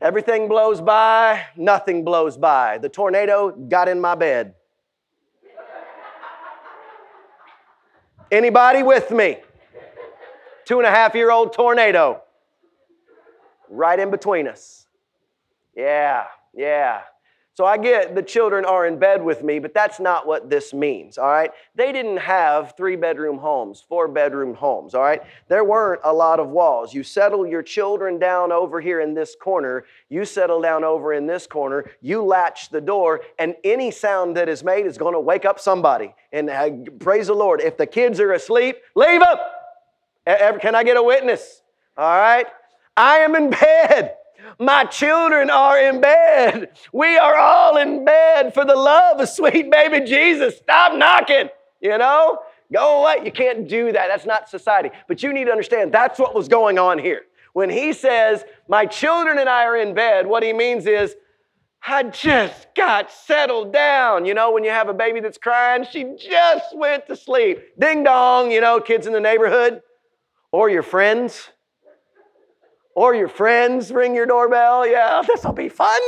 Everything 0.00 0.48
blows 0.48 0.80
by, 0.80 1.42
nothing 1.56 2.04
blows 2.04 2.36
by. 2.36 2.78
The 2.78 2.88
tornado 2.88 3.50
got 3.50 3.88
in 3.88 4.00
my 4.00 4.14
bed. 4.14 4.54
Anybody 8.32 8.82
with 8.82 9.12
me? 9.12 9.36
two 10.64 10.78
and 10.78 10.86
a 10.86 10.90
half 10.90 11.14
year 11.14 11.30
old 11.30 11.52
tornado 11.52 12.22
right 13.68 13.98
in 13.98 14.10
between 14.10 14.48
us. 14.48 14.86
Yeah, 15.76 16.24
yeah. 16.54 17.02
So 17.54 17.66
I 17.66 17.76
get 17.76 18.14
the 18.14 18.22
children 18.22 18.64
are 18.64 18.86
in 18.86 18.98
bed 18.98 19.22
with 19.22 19.42
me, 19.42 19.58
but 19.58 19.74
that's 19.74 20.00
not 20.00 20.26
what 20.26 20.48
this 20.48 20.72
means, 20.72 21.18
all 21.18 21.30
right? 21.30 21.50
They 21.74 21.92
didn't 21.92 22.16
have 22.16 22.72
three 22.78 22.96
bedroom 22.96 23.36
homes, 23.36 23.84
four 23.86 24.08
bedroom 24.08 24.54
homes, 24.54 24.94
all 24.94 25.02
right? 25.02 25.20
There 25.48 25.62
weren't 25.62 26.00
a 26.02 26.12
lot 26.14 26.40
of 26.40 26.48
walls. 26.48 26.94
You 26.94 27.02
settle 27.02 27.46
your 27.46 27.62
children 27.62 28.18
down 28.18 28.52
over 28.52 28.80
here 28.80 29.02
in 29.02 29.12
this 29.12 29.36
corner, 29.38 29.84
you 30.08 30.24
settle 30.24 30.62
down 30.62 30.82
over 30.82 31.12
in 31.12 31.26
this 31.26 31.46
corner, 31.46 31.90
you 32.00 32.24
latch 32.24 32.70
the 32.70 32.80
door, 32.80 33.20
and 33.38 33.54
any 33.64 33.90
sound 33.90 34.34
that 34.38 34.48
is 34.48 34.64
made 34.64 34.86
is 34.86 34.96
to 34.96 35.20
wake 35.20 35.44
up 35.44 35.60
somebody. 35.60 36.14
And 36.32 36.48
uh, 36.48 36.70
praise 37.00 37.26
the 37.26 37.34
Lord, 37.34 37.60
if 37.60 37.76
the 37.76 37.86
kids 37.86 38.18
are 38.18 38.32
asleep, 38.32 38.76
leave 38.94 39.20
them. 39.20 40.58
Can 40.58 40.74
I 40.74 40.84
get 40.84 40.96
a 40.96 41.02
witness? 41.02 41.60
All 41.98 42.16
right? 42.16 42.46
I 42.96 43.18
am 43.18 43.34
in 43.34 43.50
bed. 43.50 44.14
My 44.58 44.84
children 44.84 45.50
are 45.50 45.78
in 45.78 46.00
bed. 46.00 46.70
We 46.92 47.16
are 47.16 47.36
all 47.36 47.76
in 47.76 48.04
bed 48.04 48.54
for 48.54 48.64
the 48.64 48.74
love 48.74 49.20
of 49.20 49.28
sweet 49.28 49.70
baby 49.70 50.04
Jesus. 50.06 50.58
Stop 50.58 50.96
knocking, 50.96 51.48
you 51.80 51.96
know? 51.98 52.38
Go 52.72 53.02
away. 53.02 53.24
You 53.24 53.32
can't 53.32 53.68
do 53.68 53.92
that. 53.92 54.08
That's 54.08 54.26
not 54.26 54.48
society. 54.48 54.90
But 55.06 55.22
you 55.22 55.32
need 55.32 55.44
to 55.44 55.50
understand 55.50 55.92
that's 55.92 56.18
what 56.18 56.34
was 56.34 56.48
going 56.48 56.78
on 56.78 56.98
here. 56.98 57.22
When 57.52 57.68
he 57.68 57.92
says, 57.92 58.44
My 58.68 58.86
children 58.86 59.38
and 59.38 59.48
I 59.48 59.64
are 59.64 59.76
in 59.76 59.94
bed, 59.94 60.26
what 60.26 60.42
he 60.42 60.52
means 60.52 60.86
is, 60.86 61.14
I 61.84 62.04
just 62.04 62.68
got 62.76 63.10
settled 63.10 63.72
down. 63.72 64.24
You 64.24 64.34
know, 64.34 64.52
when 64.52 64.62
you 64.64 64.70
have 64.70 64.88
a 64.88 64.94
baby 64.94 65.20
that's 65.20 65.36
crying, 65.36 65.84
she 65.90 66.14
just 66.16 66.76
went 66.76 67.06
to 67.08 67.16
sleep. 67.16 67.58
Ding 67.78 68.04
dong, 68.04 68.52
you 68.52 68.60
know, 68.60 68.80
kids 68.80 69.06
in 69.06 69.12
the 69.12 69.20
neighborhood 69.20 69.82
or 70.52 70.70
your 70.70 70.84
friends 70.84 71.50
or 72.94 73.14
your 73.14 73.28
friends 73.28 73.90
ring 73.90 74.14
your 74.14 74.26
doorbell. 74.26 74.86
Yeah, 74.86 75.22
this 75.26 75.44
will 75.44 75.52
be 75.52 75.68
fun. 75.68 76.00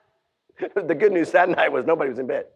the 0.74 0.94
good 0.94 1.12
news 1.12 1.30
that 1.32 1.48
night 1.48 1.72
was 1.72 1.86
nobody 1.86 2.10
was 2.10 2.18
in 2.18 2.26
bed. 2.26 2.46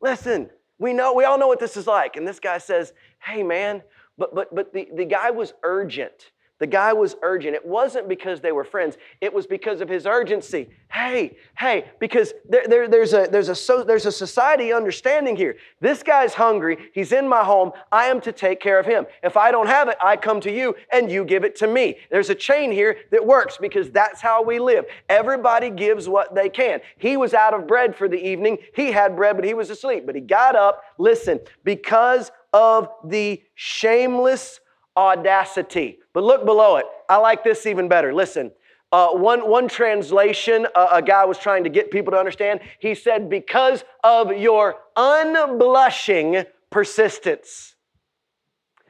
Listen, 0.00 0.50
we 0.78 0.92
know, 0.92 1.12
we 1.12 1.24
all 1.24 1.38
know 1.38 1.48
what 1.48 1.60
this 1.60 1.76
is 1.76 1.86
like. 1.86 2.16
And 2.16 2.26
this 2.26 2.38
guy 2.38 2.58
says, 2.58 2.92
hey 3.20 3.42
man, 3.42 3.82
but 4.16 4.34
but 4.34 4.54
but 4.54 4.72
the, 4.72 4.88
the 4.94 5.04
guy 5.04 5.30
was 5.30 5.54
urgent. 5.62 6.30
The 6.58 6.66
guy 6.66 6.92
was 6.92 7.14
urgent. 7.22 7.54
It 7.54 7.64
wasn't 7.64 8.08
because 8.08 8.40
they 8.40 8.52
were 8.52 8.64
friends, 8.64 8.96
it 9.20 9.32
was 9.32 9.46
because 9.46 9.80
of 9.80 9.88
his 9.88 10.06
urgency. 10.06 10.68
Hey, 10.90 11.36
hey, 11.56 11.84
because 12.00 12.32
there, 12.48 12.66
there, 12.66 12.88
there's, 12.88 13.12
a, 13.12 13.28
there's, 13.30 13.48
a, 13.48 13.54
so, 13.54 13.84
there's 13.84 14.06
a 14.06 14.12
society 14.12 14.72
understanding 14.72 15.36
here. 15.36 15.56
This 15.80 16.02
guy's 16.02 16.34
hungry. 16.34 16.90
He's 16.92 17.12
in 17.12 17.28
my 17.28 17.44
home. 17.44 17.72
I 17.92 18.06
am 18.06 18.20
to 18.22 18.32
take 18.32 18.60
care 18.60 18.78
of 18.78 18.86
him. 18.86 19.06
If 19.22 19.36
I 19.36 19.52
don't 19.52 19.68
have 19.68 19.88
it, 19.88 19.96
I 20.02 20.16
come 20.16 20.40
to 20.40 20.50
you 20.50 20.74
and 20.92 21.10
you 21.10 21.24
give 21.24 21.44
it 21.44 21.54
to 21.56 21.66
me. 21.66 21.98
There's 22.10 22.30
a 22.30 22.34
chain 22.34 22.72
here 22.72 22.96
that 23.12 23.24
works 23.24 23.58
because 23.60 23.90
that's 23.90 24.20
how 24.20 24.42
we 24.42 24.58
live. 24.58 24.86
Everybody 25.08 25.70
gives 25.70 26.08
what 26.08 26.34
they 26.34 26.48
can. 26.48 26.80
He 26.96 27.16
was 27.16 27.34
out 27.34 27.54
of 27.54 27.68
bread 27.68 27.94
for 27.94 28.08
the 28.08 28.20
evening. 28.20 28.58
He 28.74 28.90
had 28.90 29.14
bread, 29.14 29.36
but 29.36 29.44
he 29.44 29.54
was 29.54 29.70
asleep. 29.70 30.06
But 30.06 30.14
he 30.14 30.20
got 30.20 30.56
up. 30.56 30.82
Listen, 30.98 31.38
because 31.62 32.32
of 32.52 32.88
the 33.04 33.42
shameless 33.54 34.60
audacity. 34.96 35.98
But 36.18 36.24
look 36.24 36.44
below 36.44 36.78
it. 36.78 36.86
I 37.08 37.18
like 37.18 37.44
this 37.44 37.64
even 37.64 37.86
better. 37.86 38.12
Listen. 38.12 38.50
Uh, 38.90 39.10
one, 39.10 39.48
one 39.48 39.68
translation, 39.68 40.66
uh, 40.74 40.88
a 40.90 41.00
guy 41.00 41.24
was 41.24 41.38
trying 41.38 41.62
to 41.62 41.70
get 41.70 41.92
people 41.92 42.10
to 42.10 42.18
understand. 42.18 42.58
He 42.80 42.96
said, 42.96 43.30
Because 43.30 43.84
of 44.02 44.32
your 44.32 44.80
unblushing 44.96 46.44
persistence. 46.70 47.76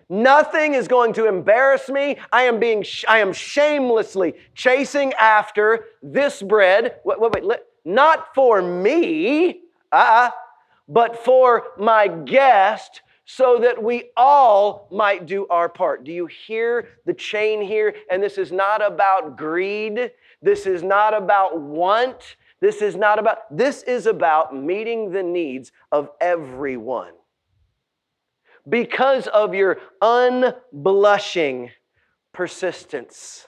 Nothing 0.08 0.72
is 0.72 0.88
going 0.88 1.12
to 1.12 1.26
embarrass 1.26 1.90
me. 1.90 2.16
I 2.32 2.44
am 2.44 2.58
being, 2.58 2.82
I 3.06 3.18
am 3.18 3.34
shamelessly 3.34 4.32
chasing 4.54 5.12
after 5.12 5.84
this 6.02 6.40
bread. 6.40 6.94
Wait, 7.04 7.20
wait, 7.20 7.44
wait. 7.44 7.60
Not 7.84 8.34
for 8.34 8.62
me, 8.62 9.64
uh-uh, 9.92 10.30
but 10.88 11.22
for 11.26 11.64
my 11.76 12.08
guest 12.08 13.02
so 13.30 13.58
that 13.58 13.80
we 13.80 14.10
all 14.16 14.88
might 14.90 15.26
do 15.26 15.46
our 15.48 15.68
part. 15.68 16.02
Do 16.02 16.10
you 16.10 16.24
hear 16.24 16.88
the 17.04 17.12
chain 17.12 17.60
here? 17.60 17.94
And 18.10 18.22
this 18.22 18.38
is 18.38 18.50
not 18.50 18.84
about 18.84 19.36
greed. 19.36 20.12
This 20.40 20.64
is 20.64 20.82
not 20.82 21.12
about 21.12 21.60
want. 21.60 22.36
This 22.62 22.80
is 22.80 22.96
not 22.96 23.18
about, 23.18 23.54
this 23.54 23.82
is 23.82 24.06
about 24.06 24.56
meeting 24.56 25.12
the 25.12 25.22
needs 25.22 25.72
of 25.92 26.08
everyone. 26.22 27.12
Because 28.66 29.26
of 29.26 29.54
your 29.54 29.76
unblushing 30.00 31.68
persistence. 32.32 33.46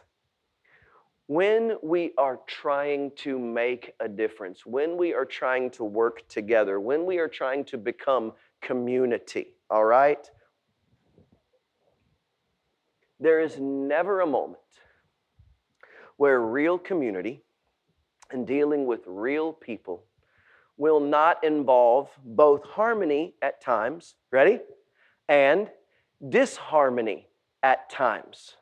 When 1.27 1.79
we 1.83 2.13
are 2.19 2.41
trying 2.47 3.13
to 3.19 3.39
make 3.39 3.95
a 4.01 4.09
difference, 4.09 4.67
when 4.67 4.99
we 4.99 5.15
are 5.15 5.25
trying 5.25 5.71
to 5.71 5.85
work 5.85 6.29
together, 6.29 6.81
when 6.81 7.07
we 7.07 7.19
are 7.19 7.29
trying 7.29 7.65
to 7.67 7.79
become 7.79 8.33
community, 8.61 9.55
all 9.69 9.85
right? 9.85 10.29
There 13.19 13.41
is 13.41 13.59
never 13.59 14.21
a 14.21 14.27
moment 14.27 14.59
where 16.17 16.41
real 16.41 16.79
community 16.79 17.43
and 18.31 18.47
dealing 18.47 18.87
with 18.87 19.01
real 19.07 19.53
people 19.53 20.05
will 20.77 21.01
not 21.01 21.43
involve 21.45 22.09
both 22.25 22.65
harmony 22.65 23.35
at 23.43 23.61
times, 23.61 24.15
ready? 24.31 24.61
And 25.29 25.71
disharmony 26.27 27.29
at 27.63 27.91
times. 27.91 28.57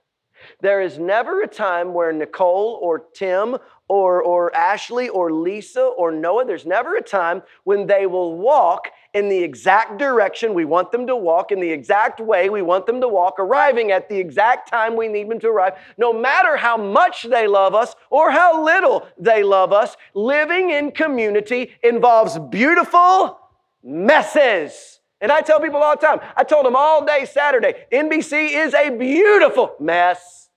There 0.60 0.80
is 0.80 0.98
never 0.98 1.42
a 1.42 1.48
time 1.48 1.94
where 1.94 2.12
Nicole 2.12 2.78
or 2.82 3.00
Tim 3.14 3.58
or, 3.88 4.22
or 4.22 4.54
Ashley 4.54 5.08
or 5.08 5.32
Lisa 5.32 5.82
or 5.82 6.12
Noah, 6.12 6.44
there's 6.44 6.66
never 6.66 6.96
a 6.96 7.02
time 7.02 7.42
when 7.64 7.86
they 7.86 8.06
will 8.06 8.36
walk 8.36 8.88
in 9.14 9.28
the 9.28 9.42
exact 9.42 9.98
direction 9.98 10.52
we 10.52 10.66
want 10.66 10.92
them 10.92 11.06
to 11.06 11.16
walk, 11.16 11.50
in 11.50 11.60
the 11.60 11.70
exact 11.70 12.20
way 12.20 12.50
we 12.50 12.60
want 12.60 12.86
them 12.86 13.00
to 13.00 13.08
walk, 13.08 13.38
arriving 13.38 13.90
at 13.90 14.08
the 14.08 14.18
exact 14.18 14.70
time 14.70 14.94
we 14.94 15.08
need 15.08 15.28
them 15.28 15.40
to 15.40 15.48
arrive. 15.48 15.74
No 15.96 16.12
matter 16.12 16.56
how 16.56 16.76
much 16.76 17.22
they 17.22 17.46
love 17.46 17.74
us 17.74 17.94
or 18.10 18.30
how 18.30 18.62
little 18.62 19.06
they 19.18 19.42
love 19.42 19.72
us, 19.72 19.96
living 20.14 20.70
in 20.70 20.90
community 20.90 21.72
involves 21.82 22.38
beautiful 22.38 23.38
messes. 23.82 24.97
And 25.20 25.32
I 25.32 25.40
tell 25.40 25.60
people 25.60 25.82
all 25.82 25.96
the 25.96 26.06
time, 26.06 26.20
I 26.36 26.44
told 26.44 26.64
them 26.64 26.76
all 26.76 27.04
day 27.04 27.24
Saturday, 27.24 27.86
NBC 27.92 28.52
is 28.52 28.74
a 28.74 28.90
beautiful 28.90 29.74
mess 29.80 30.48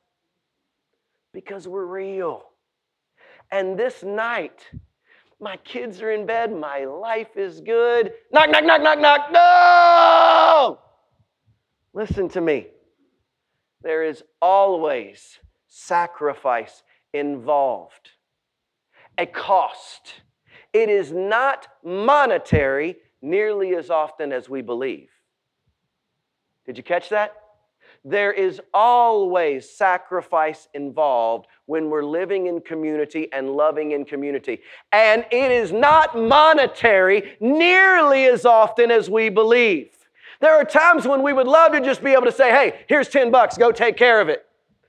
because 1.34 1.68
we're 1.68 1.86
real. 1.86 2.44
And 3.52 3.78
this 3.78 4.04
night, 4.04 4.68
my 5.40 5.58
kids 5.58 6.02
are 6.02 6.12
in 6.12 6.26
bed, 6.26 6.54
my 6.54 6.86
life 6.86 7.36
is 7.36 7.60
good. 7.62 8.14
Knock, 8.32 8.52
knock, 8.52 8.64
knock, 8.64 8.82
knock, 8.82 9.00
knock, 9.00 9.32
no! 9.32 10.80
Listen 11.94 12.30
to 12.30 12.42
me. 12.42 12.68
There 13.82 14.04
is 14.04 14.24
always 14.42 15.40
sacrifice 15.68 16.84
involved, 17.14 18.12
a 19.18 19.26
cost. 19.26 20.22
It 20.72 20.90
is 20.90 21.12
not 21.12 21.68
monetary 21.84 22.98
nearly 23.22 23.76
as 23.76 23.90
often 23.90 24.32
as 24.32 24.50
we 24.50 24.62
believe. 24.62 25.10
Did 26.66 26.78
you 26.78 26.84
catch 26.84 27.10
that? 27.10 27.36
There 28.04 28.32
is 28.32 28.60
always 28.74 29.70
sacrifice 29.70 30.68
involved 30.74 31.48
when 31.68 31.90
we're 31.90 32.04
living 32.04 32.48
in 32.48 32.62
community 32.62 33.32
and 33.32 33.52
loving 33.52 33.92
in 33.92 34.06
community. 34.06 34.62
And 34.92 35.26
it 35.32 35.52
is 35.52 35.72
not 35.72 36.18
monetary 36.18 37.38
nearly 37.40 38.26
as 38.26 38.46
often 38.46 38.90
as 38.90 39.10
we 39.10 39.30
believe. 39.30 39.90
There 40.40 40.56
are 40.56 40.66
times 40.66 41.08
when 41.08 41.22
we 41.22 41.34
would 41.34 41.48
love 41.48 41.74
to 41.74 41.82
just 41.82 42.04
be 42.04 42.12
able 42.12 42.26
to 42.26 42.32
say, 42.32 42.50
hey, 42.50 42.86
here's 42.88 43.08
10 43.08 43.30
bucks, 43.30 43.58
go 43.58 43.72
take 43.72 43.98
care 43.98 44.20
of 44.20 44.30
it. 44.30 44.46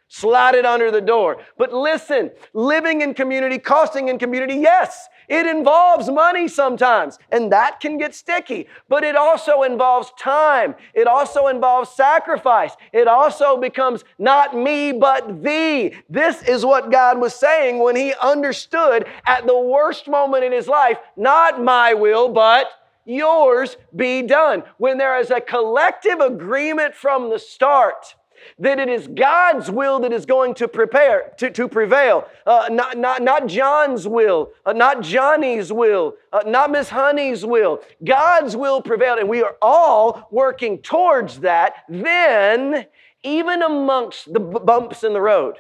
Slide 0.09 0.55
it 0.55 0.65
under 0.65 0.91
the 0.91 1.01
door. 1.01 1.39
But 1.59 1.73
listen, 1.73 2.31
living 2.55 3.03
in 3.03 3.13
community, 3.13 3.59
costing 3.59 4.09
in 4.09 4.19
community, 4.19 4.57
yes, 4.57 5.09
it 5.33 5.47
involves 5.47 6.11
money 6.11 6.47
sometimes, 6.47 7.19
and 7.31 7.51
that 7.53 7.81
can 7.81 7.97
get 7.97 8.15
sticky, 8.15 8.67
but 8.91 9.03
it 9.03 9.17
also 9.17 9.63
involves 9.63 10.13
time. 10.19 10.75
It 10.93 11.07
also 11.07 11.47
involves 11.47 11.89
sacrifice. 11.89 12.73
It 12.93 13.09
also 13.09 13.57
becomes 13.57 14.05
not 14.19 14.55
me, 14.55 14.93
but 14.93 15.43
thee. 15.43 15.95
This 16.11 16.43
is 16.43 16.67
what 16.67 16.93
God 16.93 17.19
was 17.19 17.35
saying 17.35 17.79
when 17.79 17.97
He 17.97 18.13
understood 18.21 19.07
at 19.27 19.47
the 19.47 19.59
worst 19.59 20.07
moment 20.07 20.45
in 20.45 20.53
His 20.53 20.69
life, 20.69 20.99
not 21.17 21.65
my 21.65 21.95
will, 21.95 22.29
but 22.29 22.67
yours 23.07 23.79
be 23.97 24.21
done. 24.21 24.63
When 24.77 24.99
there 24.99 25.19
is 25.19 25.31
a 25.31 25.41
collective 25.41 26.21
agreement 26.21 26.95
from 26.95 27.31
the 27.31 27.39
start, 27.39 28.17
that 28.59 28.79
it 28.79 28.89
is 28.89 29.09
God's 29.09 29.71
will 29.71 30.01
that 30.01 30.13
is 30.13 30.27
going 30.27 30.55
to 30.55 30.69
prepare 30.69 31.33
to, 31.39 31.51
to 31.51 31.69
prevail, 31.69 32.27
uh, 32.47 32.69
not, 32.71 32.99
not, 32.99 33.23
not 33.23 33.47
John's 33.47 34.07
will, 34.07 34.51
uh, 34.65 34.73
not 34.73 35.03
Johnny's 35.03 35.73
will, 35.73 36.15
uh, 36.33 36.43
not 36.47 36.71
Miss 36.71 36.89
Honey's 36.89 37.45
will. 37.45 37.83
God's 38.05 38.57
will 38.57 38.83
prevailed, 38.83 39.19
and 39.19 39.29
we 39.29 39.43
are 39.43 39.57
all 39.61 40.29
working 40.31 40.79
towards 40.79 41.41
that. 41.41 41.85
Then 41.89 42.87
even 43.23 43.63
amongst 43.63 44.33
the 44.33 44.41
bumps 44.41 45.05
in 45.05 45.13
the 45.13 45.21
road, 45.21 45.57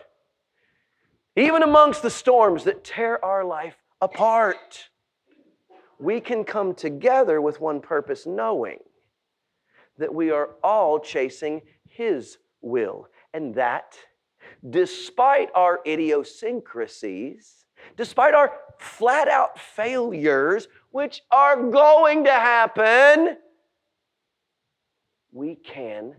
even 1.37 1.62
amongst 1.62 2.03
the 2.03 2.11
storms 2.11 2.65
that 2.65 2.85
tear 2.85 3.25
our 3.25 3.45
life 3.45 3.77
apart, 4.01 4.89
we 5.99 6.21
can 6.21 6.45
come 6.45 6.75
together 6.75 7.41
with 7.41 7.61
one 7.61 7.81
purpose, 7.81 8.27
knowing 8.27 8.79
that 9.99 10.12
we 10.12 10.31
are 10.31 10.51
all 10.62 10.99
chasing 10.99 11.62
His 11.89 12.39
will. 12.62 13.09
And 13.35 13.54
that, 13.57 13.97
despite 14.69 15.50
our 15.54 15.81
idiosyncrasies, 15.87 17.64
despite 17.97 18.35
our 18.35 18.52
flat 18.78 19.28
out 19.28 19.59
failures, 19.59 20.69
which 20.90 21.23
are 21.31 21.62
going 21.71 22.25
to 22.25 22.33
happen, 22.33 23.37
we 25.33 25.54
can 25.57 26.14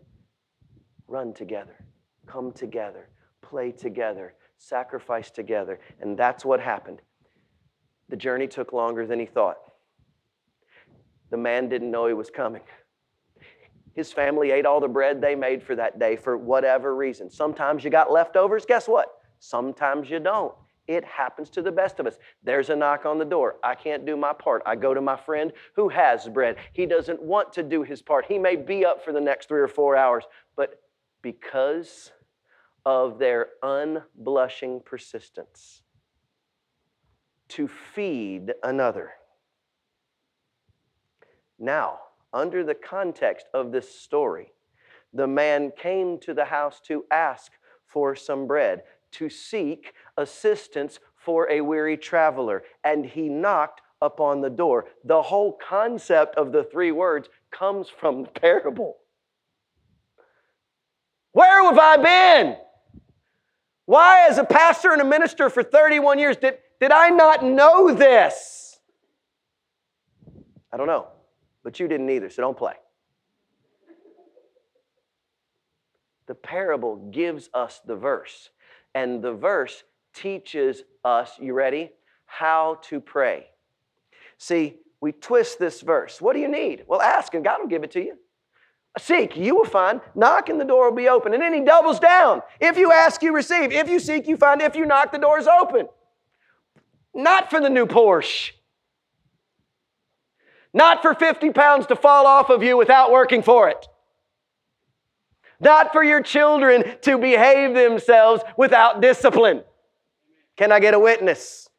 run 1.08 1.34
together, 1.34 1.76
come 2.26 2.52
together, 2.52 3.10
play 3.42 3.72
together, 3.72 4.34
sacrifice 4.58 5.30
together. 5.30 5.80
And 6.00 6.18
that's 6.18 6.44
what 6.44 6.60
happened. 6.60 7.02
The 8.10 8.18
journey 8.18 8.48
took 8.48 8.74
longer 8.74 9.06
than 9.06 9.20
he 9.20 9.26
thought. 9.26 9.58
The 11.30 11.38
man 11.38 11.70
didn't 11.70 11.92
know 11.92 12.08
he 12.08 12.14
was 12.14 12.30
coming. 12.30 12.62
His 13.94 14.12
family 14.12 14.52
ate 14.52 14.66
all 14.66 14.80
the 14.80 14.88
bread 14.88 15.22
they 15.22 15.36
made 15.36 15.62
for 15.62 15.76
that 15.76 16.00
day 16.00 16.16
for 16.16 16.38
whatever 16.38 16.96
reason. 16.96 17.30
Sometimes 17.30 17.84
you 17.84 17.90
got 17.90 18.12
leftovers. 18.12 18.66
Guess 18.66 18.88
what? 18.88 19.10
Sometimes 19.40 20.10
you 20.10 20.20
don't. 20.20 20.54
It 20.88 21.06
happens 21.06 21.50
to 21.52 21.62
the 21.62 21.72
best 21.72 22.00
of 22.00 22.08
us. 22.08 22.18
There's 22.44 22.70
a 22.70 22.76
knock 22.76 23.06
on 23.06 23.18
the 23.18 23.26
door. 23.26 23.56
I 23.64 23.76
can't 23.76 24.06
do 24.06 24.18
my 24.18 24.34
part. 24.34 24.64
I 24.66 24.76
go 24.76 24.94
to 24.94 25.02
my 25.02 25.16
friend 25.16 25.54
who 25.76 25.88
has 25.90 26.28
bread. 26.28 26.58
He 26.74 26.86
doesn't 26.86 27.22
want 27.22 27.54
to 27.54 27.64
do 27.64 27.84
his 27.84 28.02
part. 28.02 28.26
He 28.26 28.38
may 28.38 28.56
be 28.56 28.84
up 28.84 29.04
for 29.04 29.14
the 29.14 29.22
next 29.22 29.48
three 29.48 29.62
or 29.62 29.68
four 29.68 29.96
hours, 29.96 30.26
but 30.58 30.82
because 31.22 32.12
of 32.86 33.18
their 33.18 33.48
unblushing 33.64 34.84
persistence 34.84 35.84
to 37.50 37.68
feed 37.68 38.54
another. 38.64 39.12
Now, 41.60 42.00
under 42.34 42.64
the 42.64 42.76
context 42.76 43.46
of 43.54 43.72
this 43.72 43.94
story, 43.94 44.52
the 45.14 45.28
man 45.28 45.72
came 45.78 46.20
to 46.20 46.34
the 46.34 46.46
house 46.46 46.82
to 46.88 47.06
ask 47.12 47.52
for 47.86 48.16
some 48.16 48.48
bread, 48.48 48.84
to 49.12 49.30
seek 49.30 49.94
assistance 50.18 51.00
for 51.16 51.50
a 51.50 51.62
weary 51.62 51.96
traveler, 51.96 52.64
and 52.84 53.06
he 53.06 53.30
knocked 53.30 53.82
upon 54.02 54.42
the 54.42 54.50
door. 54.50 54.86
The 55.06 55.22
whole 55.22 55.54
concept 55.54 56.36
of 56.36 56.52
the 56.52 56.64
three 56.64 56.92
words 56.92 57.30
comes 57.52 57.88
from 57.88 58.24
the 58.24 58.30
parable. 58.30 58.98
Where 61.32 61.64
have 61.64 61.78
I 61.78 61.98
been? 61.98 62.58
Why, 63.86 64.28
as 64.30 64.38
a 64.38 64.44
pastor 64.44 64.92
and 64.92 65.02
a 65.02 65.06
minister 65.06 65.50
for 65.50 65.62
31 65.62 66.20
years, 66.20 66.38
did, 66.38 66.58
did 66.80 66.92
I 66.92 67.10
not 67.10 67.44
know 67.44 67.94
this? 67.94 68.80
I 70.72 70.78
don't 70.78 70.88
know, 70.88 71.08
but 71.64 71.80
you 71.80 71.88
didn't 71.88 72.10
either, 72.10 72.30
so 72.30 72.42
don't 72.42 72.58
play. 72.58 72.74
The 76.28 76.36
parable 76.36 76.96
gives 77.12 77.50
us 77.54 77.82
the 77.86 77.96
verse, 77.96 78.50
and 78.96 79.22
the 79.22 79.34
verse 79.34 79.84
teaches 80.14 80.84
us, 81.04 81.32
you 81.40 81.54
ready? 81.54 81.92
How 82.26 82.80
to 82.84 83.00
pray. 83.00 83.48
See, 84.38 84.78
we 85.02 85.12
twist 85.12 85.60
this 85.60 85.82
verse. 85.82 86.22
What 86.22 86.34
do 86.34 86.40
you 86.40 86.48
need? 86.48 86.86
Well, 86.88 87.02
ask 87.02 87.34
and 87.34 87.44
God 87.44 87.60
will 87.60 87.68
give 87.68 87.84
it 87.84 87.92
to 87.92 88.02
you. 88.02 88.18
Seek, 88.98 89.36
you 89.36 89.56
will 89.56 89.66
find. 89.66 90.02
Knock, 90.16 90.50
and 90.50 90.60
the 90.60 90.66
door 90.66 90.90
will 90.90 90.96
be 90.96 91.10
open. 91.10 91.34
And 91.34 91.42
then 91.42 91.54
he 91.54 91.62
doubles 91.62 92.00
down. 92.00 92.42
If 92.60 92.78
you 92.78 92.92
ask, 92.92 93.24
you 93.24 93.34
receive. 93.34 93.72
If 93.72 93.90
you 93.90 94.00
seek, 94.00 94.28
you 94.28 94.38
find. 94.38 94.62
If 94.62 94.76
you 94.76 94.86
knock, 94.86 95.12
the 95.12 95.18
door 95.18 95.40
is 95.40 95.48
open. 95.48 95.88
Not 97.14 97.50
for 97.50 97.60
the 97.60 97.70
new 97.70 97.86
Porsche. 97.86 98.52
Not 100.74 101.02
for 101.02 101.14
50 101.14 101.52
pounds 101.52 101.86
to 101.88 101.96
fall 101.96 102.26
off 102.26 102.50
of 102.50 102.64
you 102.64 102.76
without 102.78 103.12
working 103.12 103.44
for 103.44 103.70
it. 103.70 103.88
Not 105.60 105.94
for 105.94 106.04
your 106.04 106.22
children 106.22 106.84
to 107.02 107.18
behave 107.18 107.76
themselves 107.76 108.44
without 108.58 109.02
discipline. 109.02 109.64
Can 110.58 110.72
I 110.72 110.80
get 110.80 110.94
a 110.94 111.00
witness? 111.00 111.70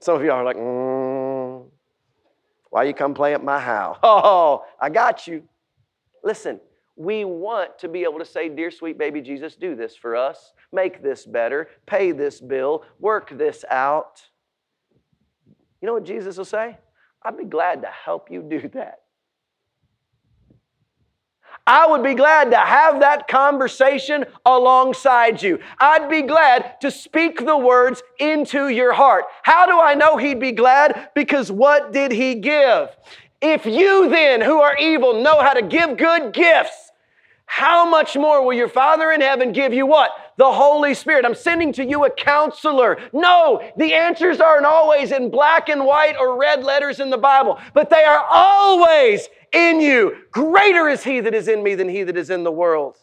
Some 0.00 0.16
of 0.16 0.22
you 0.22 0.30
are 0.30 0.44
like, 0.44 0.56
mm, 0.56 1.66
why 2.70 2.84
you 2.84 2.94
come 2.94 3.14
play 3.14 3.34
at 3.34 3.42
my 3.42 3.58
house? 3.58 3.98
Oh, 4.04 4.64
I 4.80 4.90
got 4.90 5.26
you. 5.26 5.42
Listen, 6.22 6.60
we 6.96 7.24
want 7.24 7.78
to 7.78 7.88
be 7.88 8.02
able 8.02 8.18
to 8.18 8.24
say, 8.24 8.48
Dear 8.48 8.70
sweet 8.70 8.98
baby 8.98 9.20
Jesus, 9.20 9.56
do 9.56 9.74
this 9.74 9.96
for 9.96 10.16
us, 10.16 10.52
make 10.72 11.02
this 11.02 11.24
better, 11.24 11.68
pay 11.86 12.12
this 12.12 12.40
bill, 12.40 12.84
work 12.98 13.36
this 13.36 13.64
out. 13.70 14.22
You 15.80 15.86
know 15.86 15.94
what 15.94 16.04
Jesus 16.04 16.36
will 16.36 16.44
say? 16.44 16.76
I'd 17.22 17.36
be 17.36 17.44
glad 17.44 17.82
to 17.82 17.88
help 17.88 18.30
you 18.30 18.42
do 18.42 18.68
that. 18.74 19.00
I 21.66 21.86
would 21.86 22.02
be 22.02 22.14
glad 22.14 22.50
to 22.52 22.56
have 22.56 23.00
that 23.00 23.28
conversation 23.28 24.24
alongside 24.46 25.42
you. 25.42 25.58
I'd 25.78 26.08
be 26.08 26.22
glad 26.22 26.80
to 26.80 26.90
speak 26.90 27.44
the 27.44 27.58
words 27.58 28.02
into 28.18 28.68
your 28.68 28.94
heart. 28.94 29.24
How 29.42 29.66
do 29.66 29.78
I 29.78 29.94
know 29.94 30.16
he'd 30.16 30.40
be 30.40 30.52
glad? 30.52 31.10
Because 31.14 31.52
what 31.52 31.92
did 31.92 32.10
he 32.10 32.36
give? 32.36 32.88
If 33.42 33.66
you 33.66 34.08
then, 34.08 34.40
who 34.40 34.60
are 34.60 34.78
evil, 34.78 35.22
know 35.22 35.40
how 35.40 35.52
to 35.52 35.62
give 35.62 35.98
good 35.98 36.32
gifts, 36.32 36.87
how 37.50 37.88
much 37.88 38.14
more 38.14 38.44
will 38.44 38.52
your 38.52 38.68
Father 38.68 39.10
in 39.10 39.22
heaven 39.22 39.52
give 39.52 39.72
you 39.72 39.86
what? 39.86 40.10
The 40.36 40.52
Holy 40.52 40.92
Spirit. 40.92 41.24
I'm 41.24 41.34
sending 41.34 41.72
to 41.72 41.84
you 41.84 42.04
a 42.04 42.10
counselor. 42.10 42.98
No, 43.14 43.62
the 43.78 43.94
answers 43.94 44.38
aren't 44.38 44.66
always 44.66 45.12
in 45.12 45.30
black 45.30 45.70
and 45.70 45.86
white 45.86 46.14
or 46.20 46.38
red 46.38 46.62
letters 46.62 47.00
in 47.00 47.08
the 47.08 47.16
Bible, 47.16 47.58
but 47.72 47.88
they 47.88 48.04
are 48.04 48.22
always 48.30 49.26
in 49.52 49.80
you. 49.80 50.14
Greater 50.30 50.90
is 50.90 51.02
He 51.02 51.20
that 51.20 51.32
is 51.32 51.48
in 51.48 51.62
me 51.62 51.74
than 51.74 51.88
He 51.88 52.02
that 52.02 52.18
is 52.18 52.28
in 52.28 52.44
the 52.44 52.52
world. 52.52 52.98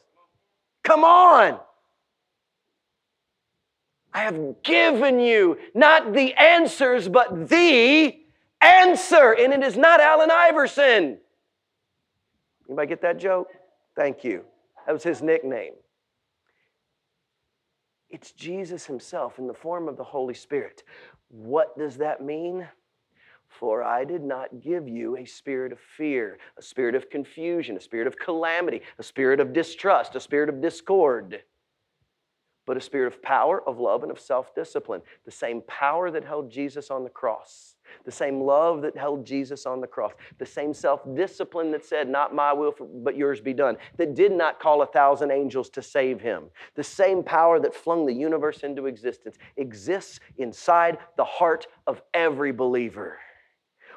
Come 0.84 1.04
on. 1.04 1.60
I 4.14 4.20
have 4.20 4.62
given 4.62 5.20
you 5.20 5.58
not 5.74 6.14
the 6.14 6.36
answers, 6.36 7.10
but 7.10 7.50
the 7.50 8.16
answer, 8.62 9.34
and 9.34 9.54
it 9.54 9.64
is 9.64 9.76
not 9.76 10.00
Allen 10.00 10.30
Iverson. 10.32 11.18
Anybody 12.70 12.88
get 12.88 13.02
that 13.02 13.18
joke? 13.18 13.50
Thank 13.96 14.24
you. 14.24 14.46
That 14.86 14.94
was 14.94 15.04
his 15.04 15.22
nickname. 15.22 15.74
It's 18.10 18.32
Jesus 18.32 18.86
himself 18.86 19.40
in 19.40 19.48
the 19.48 19.54
form 19.54 19.88
of 19.88 19.98
the 19.98 20.04
Holy 20.04 20.34
Spirit. 20.34 20.84
What 21.30 21.78
does 21.78 21.98
that 21.98 22.24
mean? 22.24 22.68
For 23.48 23.84
I 23.84 24.04
did 24.04 24.22
not 24.22 24.62
give 24.62 24.88
you 24.88 25.18
a 25.18 25.26
spirit 25.26 25.72
of 25.72 25.80
fear, 25.80 26.38
a 26.58 26.62
spirit 26.62 26.96
of 26.96 27.10
confusion, 27.10 27.78
a 27.78 27.82
spirit 27.82 28.08
of 28.08 28.18
calamity, 28.18 28.82
a 29.00 29.04
spirit 29.04 29.40
of 29.40 29.54
distrust, 29.54 30.16
a 30.16 30.20
spirit 30.20 30.50
of 30.50 30.62
discord 30.62 31.42
but 32.66 32.78
a 32.78 32.82
spirit 32.82 33.14
of 33.14 33.22
power, 33.22 33.68
of 33.68 33.80
love, 33.80 34.04
and 34.04 34.12
of 34.12 34.20
self 34.20 34.54
discipline. 34.56 35.02
The 35.26 35.32
same 35.32 35.62
power 35.68 36.12
that 36.12 36.26
held 36.26 36.52
Jesus 36.52 36.90
on 36.90 37.04
the 37.04 37.10
cross, 37.10 37.75
the 38.06 38.12
same 38.12 38.41
love 38.41 38.82
that 38.82 38.98
held 38.98 39.26
Jesus 39.26 39.65
on 39.65 39.82
the 39.82 39.88
cross, 39.88 40.13
the 40.38 40.45
same 40.45 40.74
self 40.74 41.02
discipline 41.15 41.71
that 41.71 41.86
said, 41.86 42.10
Not 42.10 42.34
my 42.34 42.54
will, 42.54 42.74
but 42.80 43.15
yours 43.17 43.41
be 43.41 43.54
done, 43.54 43.78
that 43.98 44.15
did 44.15 44.32
not 44.32 44.60
call 44.60 44.82
a 44.82 44.88
thousand 44.88 45.32
angels 45.32 45.69
to 45.71 45.82
save 45.82 46.21
him, 46.21 46.45
the 46.76 46.84
same 46.84 47.24
power 47.24 47.60
that 47.60 47.76
flung 47.76 48.06
the 48.06 48.13
universe 48.13 48.63
into 48.63 48.86
existence 48.86 49.38
exists 49.58 50.19
inside 50.38 50.98
the 51.17 51.26
heart 51.26 51.67
of 51.88 52.02
every 52.13 52.52
believer. 52.52 53.17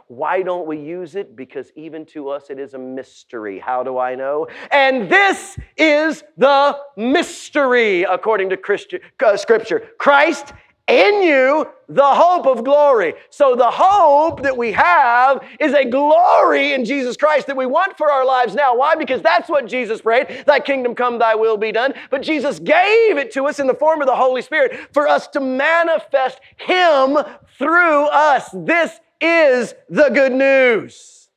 Why 0.09 0.41
don't 0.41 0.67
we 0.67 0.79
use 0.79 1.17
it? 1.17 1.37
Because 1.37 1.71
even 1.77 2.07
to 2.07 2.31
us 2.31 2.49
it 2.49 2.59
is 2.59 2.73
a 2.73 2.79
mystery. 2.79 3.59
How 3.59 3.83
do 3.83 3.99
I 3.99 4.15
know? 4.15 4.49
And 4.71 5.11
this 5.11 5.59
is 5.77 6.25
the 6.39 6.79
mystery, 6.97 8.05
according 8.05 8.49
to 8.51 8.57
Christian, 8.57 9.01
uh, 9.23 9.37
Scripture. 9.37 9.91
Christ 9.99 10.55
in 10.89 11.23
you, 11.23 11.69
the 11.89 12.03
hope 12.03 12.47
of 12.47 12.65
glory. 12.65 13.15
So, 13.31 13.55
the 13.55 13.71
hope 13.71 14.43
that 14.43 14.57
we 14.57 14.73
have 14.73 15.47
is 15.61 15.75
a 15.75 15.85
glory 15.85 16.73
in 16.73 16.85
Jesus 16.85 17.17
Christ 17.17 17.47
that 17.47 17.57
we 17.57 17.67
want 17.67 17.97
for 17.97 18.11
our 18.11 18.25
lives 18.25 18.55
now. 18.55 18.77
Why? 18.77 18.95
Because 18.95 19.23
that's 19.23 19.49
what 19.49 19.67
Jesus 19.67 20.01
prayed 20.01 20.45
Thy 20.47 20.61
kingdom 20.61 20.95
come, 20.95 21.19
Thy 21.19 21.35
will 21.35 21.57
be 21.57 21.73
done. 21.73 21.95
But 22.11 22.23
Jesus 22.23 22.59
gave 22.59 23.19
it 23.19 23.31
to 23.33 23.47
us 23.47 23.59
in 23.59 23.67
the 23.67 23.75
form 23.75 24.01
of 24.01 24.07
the 24.07 24.17
Holy 24.17 24.43
Spirit 24.43 24.89
for 24.93 25.07
us 25.07 25.29
to 25.29 25.41
manifest 25.41 26.41
Him 26.57 27.19
through 27.59 28.07
us. 28.07 28.49
This 28.53 28.99
is 29.21 29.75
the 29.89 30.09
good 30.09 30.33
news. 30.33 31.29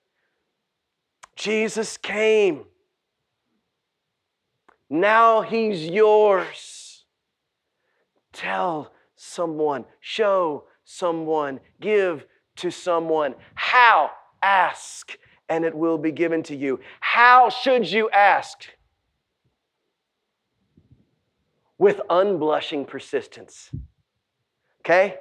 Jesus 1.35 1.97
came. 1.97 2.65
Now 4.89 5.41
he's 5.41 5.87
yours. 5.87 7.05
Tell 8.33 8.91
someone, 9.21 9.85
show 9.99 10.65
someone, 10.83 11.59
give 11.79 12.25
to 12.57 12.71
someone. 12.71 13.35
How? 13.55 14.11
Ask, 14.41 15.17
and 15.49 15.63
it 15.63 15.75
will 15.75 15.97
be 15.97 16.11
given 16.11 16.41
to 16.43 16.55
you. 16.55 16.79
How 16.99 17.49
should 17.49 17.89
you 17.89 18.09
ask? 18.09 18.67
with 21.81 21.99
unblushing 22.11 22.87
persistence. 22.87 23.71
Okay? 24.81 25.15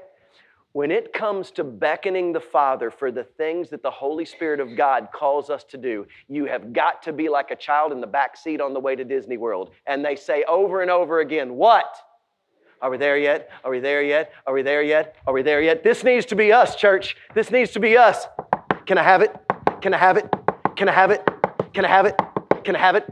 When 0.72 0.90
it 0.90 1.14
comes 1.14 1.50
to 1.52 1.64
beckoning 1.64 2.34
the 2.34 2.40
Father 2.40 2.90
for 2.90 3.10
the 3.10 3.24
things 3.24 3.70
that 3.70 3.82
the 3.82 3.90
Holy 3.90 4.26
Spirit 4.26 4.60
of 4.60 4.76
God 4.76 5.08
calls 5.10 5.48
us 5.48 5.64
to 5.70 5.78
do, 5.78 6.06
you 6.28 6.44
have 6.44 6.74
got 6.74 7.02
to 7.04 7.14
be 7.14 7.30
like 7.30 7.50
a 7.50 7.56
child 7.56 7.92
in 7.92 8.00
the 8.02 8.06
back 8.06 8.36
seat 8.36 8.60
on 8.60 8.74
the 8.74 8.78
way 8.78 8.94
to 8.94 9.04
Disney 9.04 9.38
World. 9.38 9.70
And 9.86 10.04
they 10.04 10.16
say 10.16 10.44
over 10.44 10.82
and 10.82 10.90
over 10.90 11.20
again, 11.20 11.54
What? 11.54 11.96
Are 12.82 12.90
we 12.90 12.96
there 12.96 13.18
yet? 13.18 13.50
Are 13.62 13.70
we 13.70 13.80
there 13.80 14.02
yet? 14.02 14.32
Are 14.46 14.54
we 14.54 14.62
there 14.62 14.82
yet? 14.82 15.16
Are 15.26 15.34
we 15.34 15.42
there 15.42 15.60
yet? 15.60 15.84
This 15.84 16.02
needs 16.02 16.24
to 16.26 16.36
be 16.36 16.52
us, 16.52 16.76
church. 16.76 17.16
This 17.34 17.50
needs 17.50 17.72
to 17.72 17.80
be 17.80 17.96
us. 17.96 18.26
Can 18.86 18.96
I 18.96 19.02
have 19.02 19.20
it? 19.20 19.34
Can 19.82 19.92
I 19.92 19.98
have 19.98 20.16
it? 20.16 20.32
Can 20.76 20.88
I 20.88 20.92
have 20.92 21.10
it? 21.10 21.22
Can 21.74 21.84
I 21.84 21.88
have 21.88 22.06
it? 22.06 22.18
Can 22.64 22.76
I 22.76 22.78
have 22.78 22.96
it? 22.96 23.04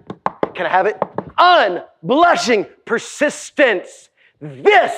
Can 0.54 0.66
I 0.66 0.70
have 0.70 0.86
it? 0.86 0.98
Unblushing 1.38 2.66
persistence. 2.84 4.08
This 4.40 4.92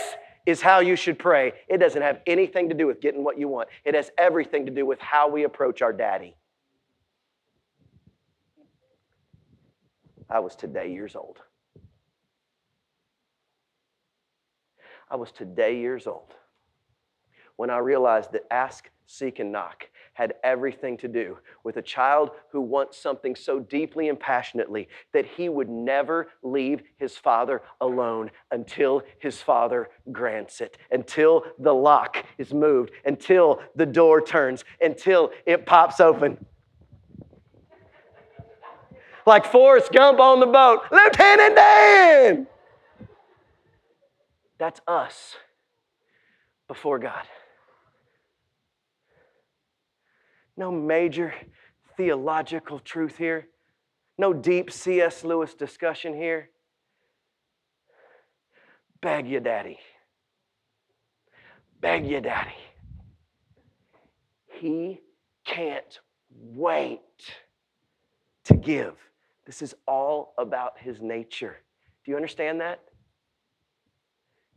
is 0.46 0.62
how 0.62 0.80
you 0.80 0.96
should 0.96 1.18
pray. 1.18 1.52
It 1.68 1.78
doesn't 1.78 2.00
have 2.00 2.20
anything 2.26 2.68
to 2.68 2.74
do 2.74 2.87
with 2.87 3.00
getting 3.00 3.24
what 3.24 3.38
you 3.38 3.48
want, 3.48 3.68
it 3.85 3.94
has 3.94 4.11
everything 4.18 4.66
to 4.66 4.72
do 4.72 4.87
with 4.87 5.00
how 5.00 5.28
we 5.28 5.44
approach 5.44 5.83
our 5.83 5.92
daddy. 5.92 6.37
I 10.28 10.38
was 10.38 10.54
today 10.54 10.92
years 10.92 11.16
old. 11.16 11.40
I 15.11 15.16
was 15.16 15.33
today 15.33 15.79
years 15.79 16.07
old 16.07 16.35
when 17.57 17.68
I 17.68 17.77
realized 17.77 18.33
that 18.33 18.46
ask, 18.51 18.88
seek, 19.07 19.38
and 19.38 19.53
knock 19.53 19.87
had 20.14 20.35
everything 20.42 20.96
to 20.96 21.09
do 21.09 21.37
with 21.62 21.77
a 21.77 21.83
child 21.83 22.31
who 22.51 22.61
wants 22.62 22.96
something 22.96 23.35
so 23.35 23.61
deeply 23.61 24.09
and 24.09 24.18
passionately 24.18 24.88
that 25.12 25.27
he 25.27 25.51
would 25.51 25.68
never 25.68 26.29
leave 26.42 26.83
his 26.96 27.18
father 27.18 27.61
alone 27.83 28.31
until 28.51 29.03
his 29.18 29.42
father 29.42 29.90
grants 30.11 30.62
it, 30.62 30.79
until 30.90 31.44
the 31.59 31.75
lock 31.75 32.25
is 32.38 32.55
moved, 32.55 32.92
until 33.05 33.61
the 33.77 33.85
door 33.85 34.23
turns, 34.23 34.64
until 34.81 35.31
it 35.44 35.66
pops 35.66 36.01
open. 36.01 36.42
Like 39.27 39.44
Forrest 39.44 39.92
Gump 39.92 40.18
on 40.18 40.40
the 40.40 40.46
boat, 40.46 40.81
Lieutenant 40.90 41.57
Dan! 41.57 42.46
That's 44.61 44.83
us 44.87 45.37
before 46.68 46.99
God. 46.99 47.25
No 50.55 50.70
major 50.70 51.33
theological 51.96 52.79
truth 52.79 53.16
here. 53.16 53.49
No 54.18 54.35
deep 54.35 54.70
C.S. 54.70 55.25
Lewis 55.25 55.55
discussion 55.55 56.12
here. 56.12 56.51
Beg 59.01 59.27
your 59.27 59.40
daddy. 59.40 59.79
Beg 61.81 62.07
your 62.07 62.20
daddy. 62.20 62.51
He 64.46 65.01
can't 65.46 66.01
wait 66.31 67.01
to 68.44 68.55
give. 68.55 68.92
This 69.46 69.62
is 69.62 69.75
all 69.88 70.35
about 70.37 70.75
his 70.79 71.01
nature. 71.01 71.57
Do 72.05 72.11
you 72.11 72.16
understand 72.16 72.61
that? 72.61 72.81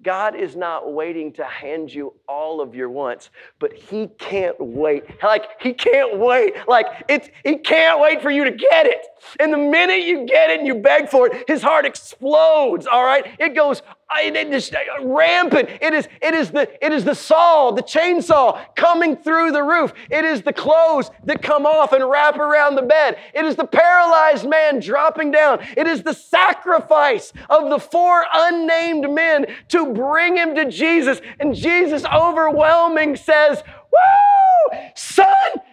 God 0.04 0.36
is 0.36 0.56
not 0.56 0.94
waiting 0.94 1.32
to 1.34 1.46
hand 1.46 1.94
you 1.94 2.14
all 2.28 2.62
of 2.62 2.76
your 2.76 2.90
wants, 2.90 3.30
but 3.60 3.74
He 3.74 4.08
can't 4.20 4.60
wait. 4.60 5.06
Like, 5.24 5.62
He 5.62 5.74
can't 5.74 6.20
wait. 6.20 6.56
Like, 6.68 6.86
it's, 7.08 7.30
He 7.44 7.58
can't 7.58 8.00
wait 8.00 8.22
for 8.22 8.30
you 8.30 8.44
to 8.44 8.52
get 8.52 8.86
it. 8.86 9.06
And 9.40 9.54
the 9.54 9.58
minute 9.58 10.04
you 10.04 10.26
get 10.26 10.50
it 10.50 10.60
and 10.60 10.68
you 10.68 10.76
beg 10.76 11.10
for 11.10 11.28
it, 11.28 11.46
His 11.48 11.62
heart 11.62 11.86
explodes, 11.86 12.86
all 12.86 13.06
right? 13.06 13.26
It 13.40 13.56
goes 13.56 13.82
it 14.16 14.54
is 14.54 14.72
uh, 14.72 15.06
rampant. 15.06 15.70
It 15.82 15.94
is, 15.94 16.08
it 16.22 16.34
is 16.34 16.52
the, 16.52 16.70
it 16.86 16.94
is 16.94 17.04
the 17.04 17.16
saw, 17.16 17.72
the 17.72 17.82
chainsaw 17.82 18.60
coming 18.76 19.16
through 19.16 19.52
the 19.52 19.64
roof. 19.64 19.94
It 20.10 20.26
is 20.26 20.42
the 20.42 20.54
clothes 20.54 21.10
that 21.26 21.42
come 21.42 21.66
off 21.66 21.94
and 21.94 22.08
wrap 22.10 22.38
around 22.38 22.76
the 22.76 22.84
bed. 22.84 23.18
It 23.34 23.46
is 23.46 23.56
the 23.56 23.66
paralyzed 23.66 24.48
man 24.48 24.80
dropping 24.80 25.32
down. 25.32 25.60
It 25.76 25.88
is 25.88 26.04
the 26.04 26.14
sacrifice 26.14 27.34
of 27.50 27.70
the 27.70 27.80
four 27.80 28.26
unnamed 28.34 29.10
men 29.12 29.48
to 29.70 29.94
bring 29.94 30.38
him 30.38 30.56
to 30.56 30.70
Jesus. 30.70 31.22
And 31.40 31.56
Jesus, 31.56 32.06
overwhelming, 32.06 33.16
says, 33.16 33.64
Woo! 33.92 34.80
Son, 34.96 35.26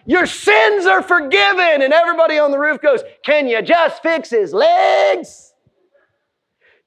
your 0.05 0.25
sins 0.25 0.85
are 0.85 1.01
forgiven. 1.01 1.81
And 1.81 1.93
everybody 1.93 2.37
on 2.37 2.51
the 2.51 2.59
roof 2.59 2.81
goes, 2.81 3.01
Can 3.23 3.47
you 3.47 3.61
just 3.61 4.01
fix 4.01 4.29
his 4.29 4.53
legs? 4.53 5.50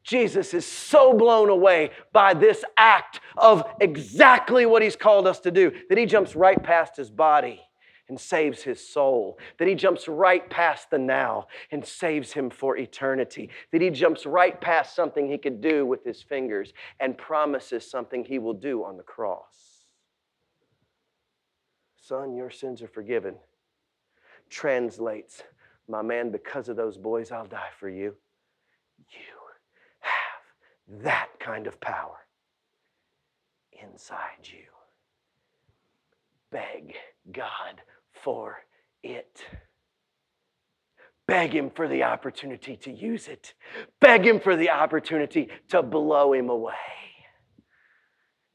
Jesus 0.04 0.52
is 0.52 0.66
so 0.66 1.14
blown 1.14 1.48
away 1.48 1.90
by 2.12 2.34
this 2.34 2.62
act 2.76 3.20
of 3.38 3.64
exactly 3.80 4.66
what 4.66 4.82
he's 4.82 4.96
called 4.96 5.26
us 5.26 5.40
to 5.40 5.50
do 5.50 5.72
that 5.88 5.98
he 5.98 6.04
jumps 6.04 6.36
right 6.36 6.62
past 6.62 6.96
his 6.96 7.10
body 7.10 7.62
and 8.10 8.20
saves 8.20 8.62
his 8.62 8.86
soul, 8.86 9.38
that 9.58 9.66
he 9.66 9.74
jumps 9.74 10.06
right 10.06 10.48
past 10.50 10.90
the 10.90 10.98
now 10.98 11.46
and 11.70 11.82
saves 11.82 12.34
him 12.34 12.50
for 12.50 12.76
eternity, 12.76 13.48
that 13.72 13.80
he 13.80 13.88
jumps 13.88 14.26
right 14.26 14.60
past 14.60 14.94
something 14.94 15.26
he 15.26 15.38
could 15.38 15.62
do 15.62 15.86
with 15.86 16.04
his 16.04 16.20
fingers 16.20 16.74
and 17.00 17.16
promises 17.16 17.90
something 17.90 18.22
he 18.22 18.38
will 18.38 18.52
do 18.52 18.84
on 18.84 18.98
the 18.98 19.02
cross. 19.02 19.86
Son, 21.96 22.36
your 22.36 22.50
sins 22.50 22.82
are 22.82 22.88
forgiven. 22.88 23.36
Translates, 24.50 25.42
my 25.88 26.02
man, 26.02 26.30
because 26.30 26.68
of 26.68 26.76
those 26.76 26.98
boys, 26.98 27.32
I'll 27.32 27.46
die 27.46 27.70
for 27.80 27.88
you. 27.88 28.14
You 29.08 29.43
that 30.88 31.28
kind 31.40 31.66
of 31.66 31.80
power 31.80 32.18
inside 33.72 34.44
you. 34.44 34.66
Beg 36.50 36.94
God 37.32 37.80
for 38.12 38.58
it. 39.02 39.44
Beg 41.26 41.54
Him 41.54 41.70
for 41.70 41.88
the 41.88 42.02
opportunity 42.02 42.76
to 42.76 42.92
use 42.92 43.28
it. 43.28 43.54
Beg 44.00 44.26
Him 44.26 44.40
for 44.40 44.56
the 44.56 44.70
opportunity 44.70 45.48
to 45.68 45.82
blow 45.82 46.32
Him 46.32 46.50
away. 46.50 46.74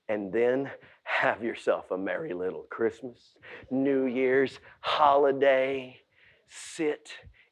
And 0.07 0.31
then 0.31 0.71
have 1.03 1.43
yourself 1.43 1.91
a 1.91 1.97
merry 1.97 2.33
little 2.33 2.65
Christmas, 2.69 3.35
New 3.71 4.05
Year's, 4.05 4.59
holiday. 4.81 5.97
Sit, 6.47 7.11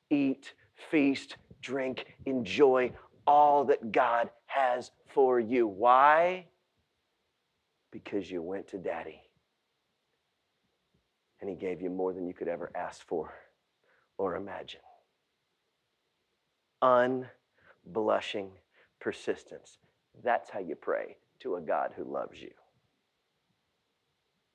eat, 0.09 0.53
feast, 0.89 1.37
drink, 1.61 2.05
enjoy 2.25 2.91
all 3.25 3.65
that 3.65 3.91
God 3.91 4.29
has 4.57 4.91
for 5.07 5.39
you. 5.39 5.67
Why? 5.67 6.45
Because 7.91 8.29
you 8.29 8.41
went 8.41 8.67
to 8.69 8.77
daddy 8.77 9.21
and 11.39 11.49
he 11.49 11.55
gave 11.55 11.81
you 11.81 11.89
more 11.89 12.13
than 12.13 12.27
you 12.27 12.33
could 12.33 12.47
ever 12.47 12.71
ask 12.75 13.05
for 13.07 13.33
or 14.17 14.35
imagine. 14.35 14.81
Unblushing 16.81 18.49
persistence. 18.99 19.77
That's 20.23 20.49
how 20.49 20.59
you 20.59 20.75
pray 20.75 21.17
to 21.39 21.55
a 21.55 21.61
God 21.61 21.91
who 21.95 22.03
loves 22.03 22.41
you. 22.41 22.51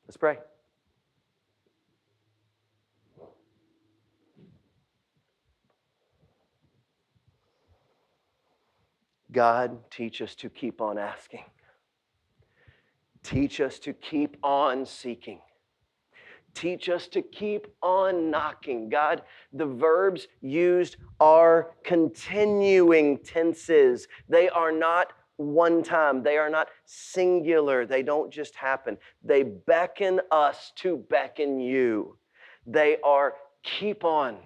Let's 0.07 0.17
pray. 0.17 0.39
God, 9.33 9.79
teach 9.91 10.21
us 10.21 10.35
to 10.37 10.51
keep 10.51 10.81
on 10.81 10.99
asking. 10.99 11.45
Teach 13.23 13.61
us 13.61 13.79
to 13.81 13.93
keep 13.93 14.37
on 14.43 14.85
seeking. 14.85 15.41
Teach 16.55 16.89
us 16.89 17.09
to 17.09 17.23
keep 17.23 17.67
on 17.83 18.31
knocking. 18.31 18.91
God, 18.91 19.23
the 19.53 19.67
verbs 19.67 20.29
used 20.43 20.97
are 21.19 21.71
continuing 21.83 23.19
tenses. 23.19 24.07
They 24.29 24.49
are 24.51 24.73
not 24.73 25.13
one 25.37 25.83
time, 25.83 26.23
they 26.23 26.37
are 26.37 26.51
not 26.51 26.69
singular. 26.85 27.87
They 27.87 28.03
don't 28.03 28.31
just 28.31 28.55
happen. 28.55 28.99
They 29.25 29.43
beckon 29.43 30.21
us 30.31 30.73
to 30.77 30.99
beckon 31.09 31.59
you. 31.59 32.17
They 32.67 32.99
are 33.03 33.35
keep 33.63 34.05
on 34.05 34.37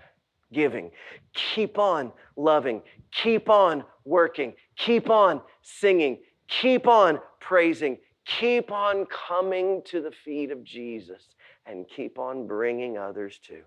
giving, 0.52 0.90
keep 1.34 1.78
on 1.78 2.12
loving, 2.36 2.82
keep 3.10 3.50
on 3.50 3.84
working, 4.04 4.54
keep 4.76 5.10
on 5.10 5.40
singing, 5.62 6.18
keep 6.48 6.86
on 6.86 7.18
praising, 7.40 7.98
keep 8.24 8.70
on 8.70 9.06
coming 9.06 9.82
to 9.86 10.00
the 10.00 10.10
feet 10.10 10.50
of 10.50 10.62
Jesus, 10.62 11.28
and 11.66 11.86
keep 11.88 12.18
on 12.18 12.46
bringing 12.46 12.98
others 12.98 13.38
to. 13.46 13.62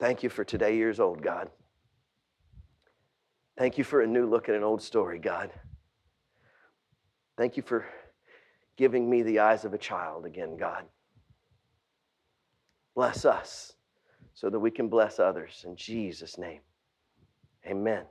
Thank 0.00 0.22
you 0.22 0.28
for 0.28 0.44
today 0.44 0.76
years 0.76 1.00
old, 1.00 1.22
God. 1.22 1.50
Thank 3.56 3.78
you 3.78 3.84
for 3.84 4.02
a 4.02 4.06
new 4.06 4.28
look 4.28 4.48
at 4.48 4.54
an 4.54 4.64
old 4.64 4.82
story, 4.82 5.18
God. 5.18 5.50
Thank 7.38 7.56
you 7.56 7.62
for 7.62 7.86
giving 8.76 9.08
me 9.08 9.22
the 9.22 9.38
eyes 9.38 9.64
of 9.64 9.72
a 9.72 9.78
child 9.78 10.26
again, 10.26 10.56
God. 10.56 10.84
Bless 12.94 13.24
us 13.24 13.73
so 14.34 14.50
that 14.50 14.58
we 14.58 14.70
can 14.70 14.88
bless 14.88 15.18
others. 15.20 15.64
In 15.66 15.76
Jesus' 15.76 16.38
name, 16.38 16.60
amen. 17.66 18.04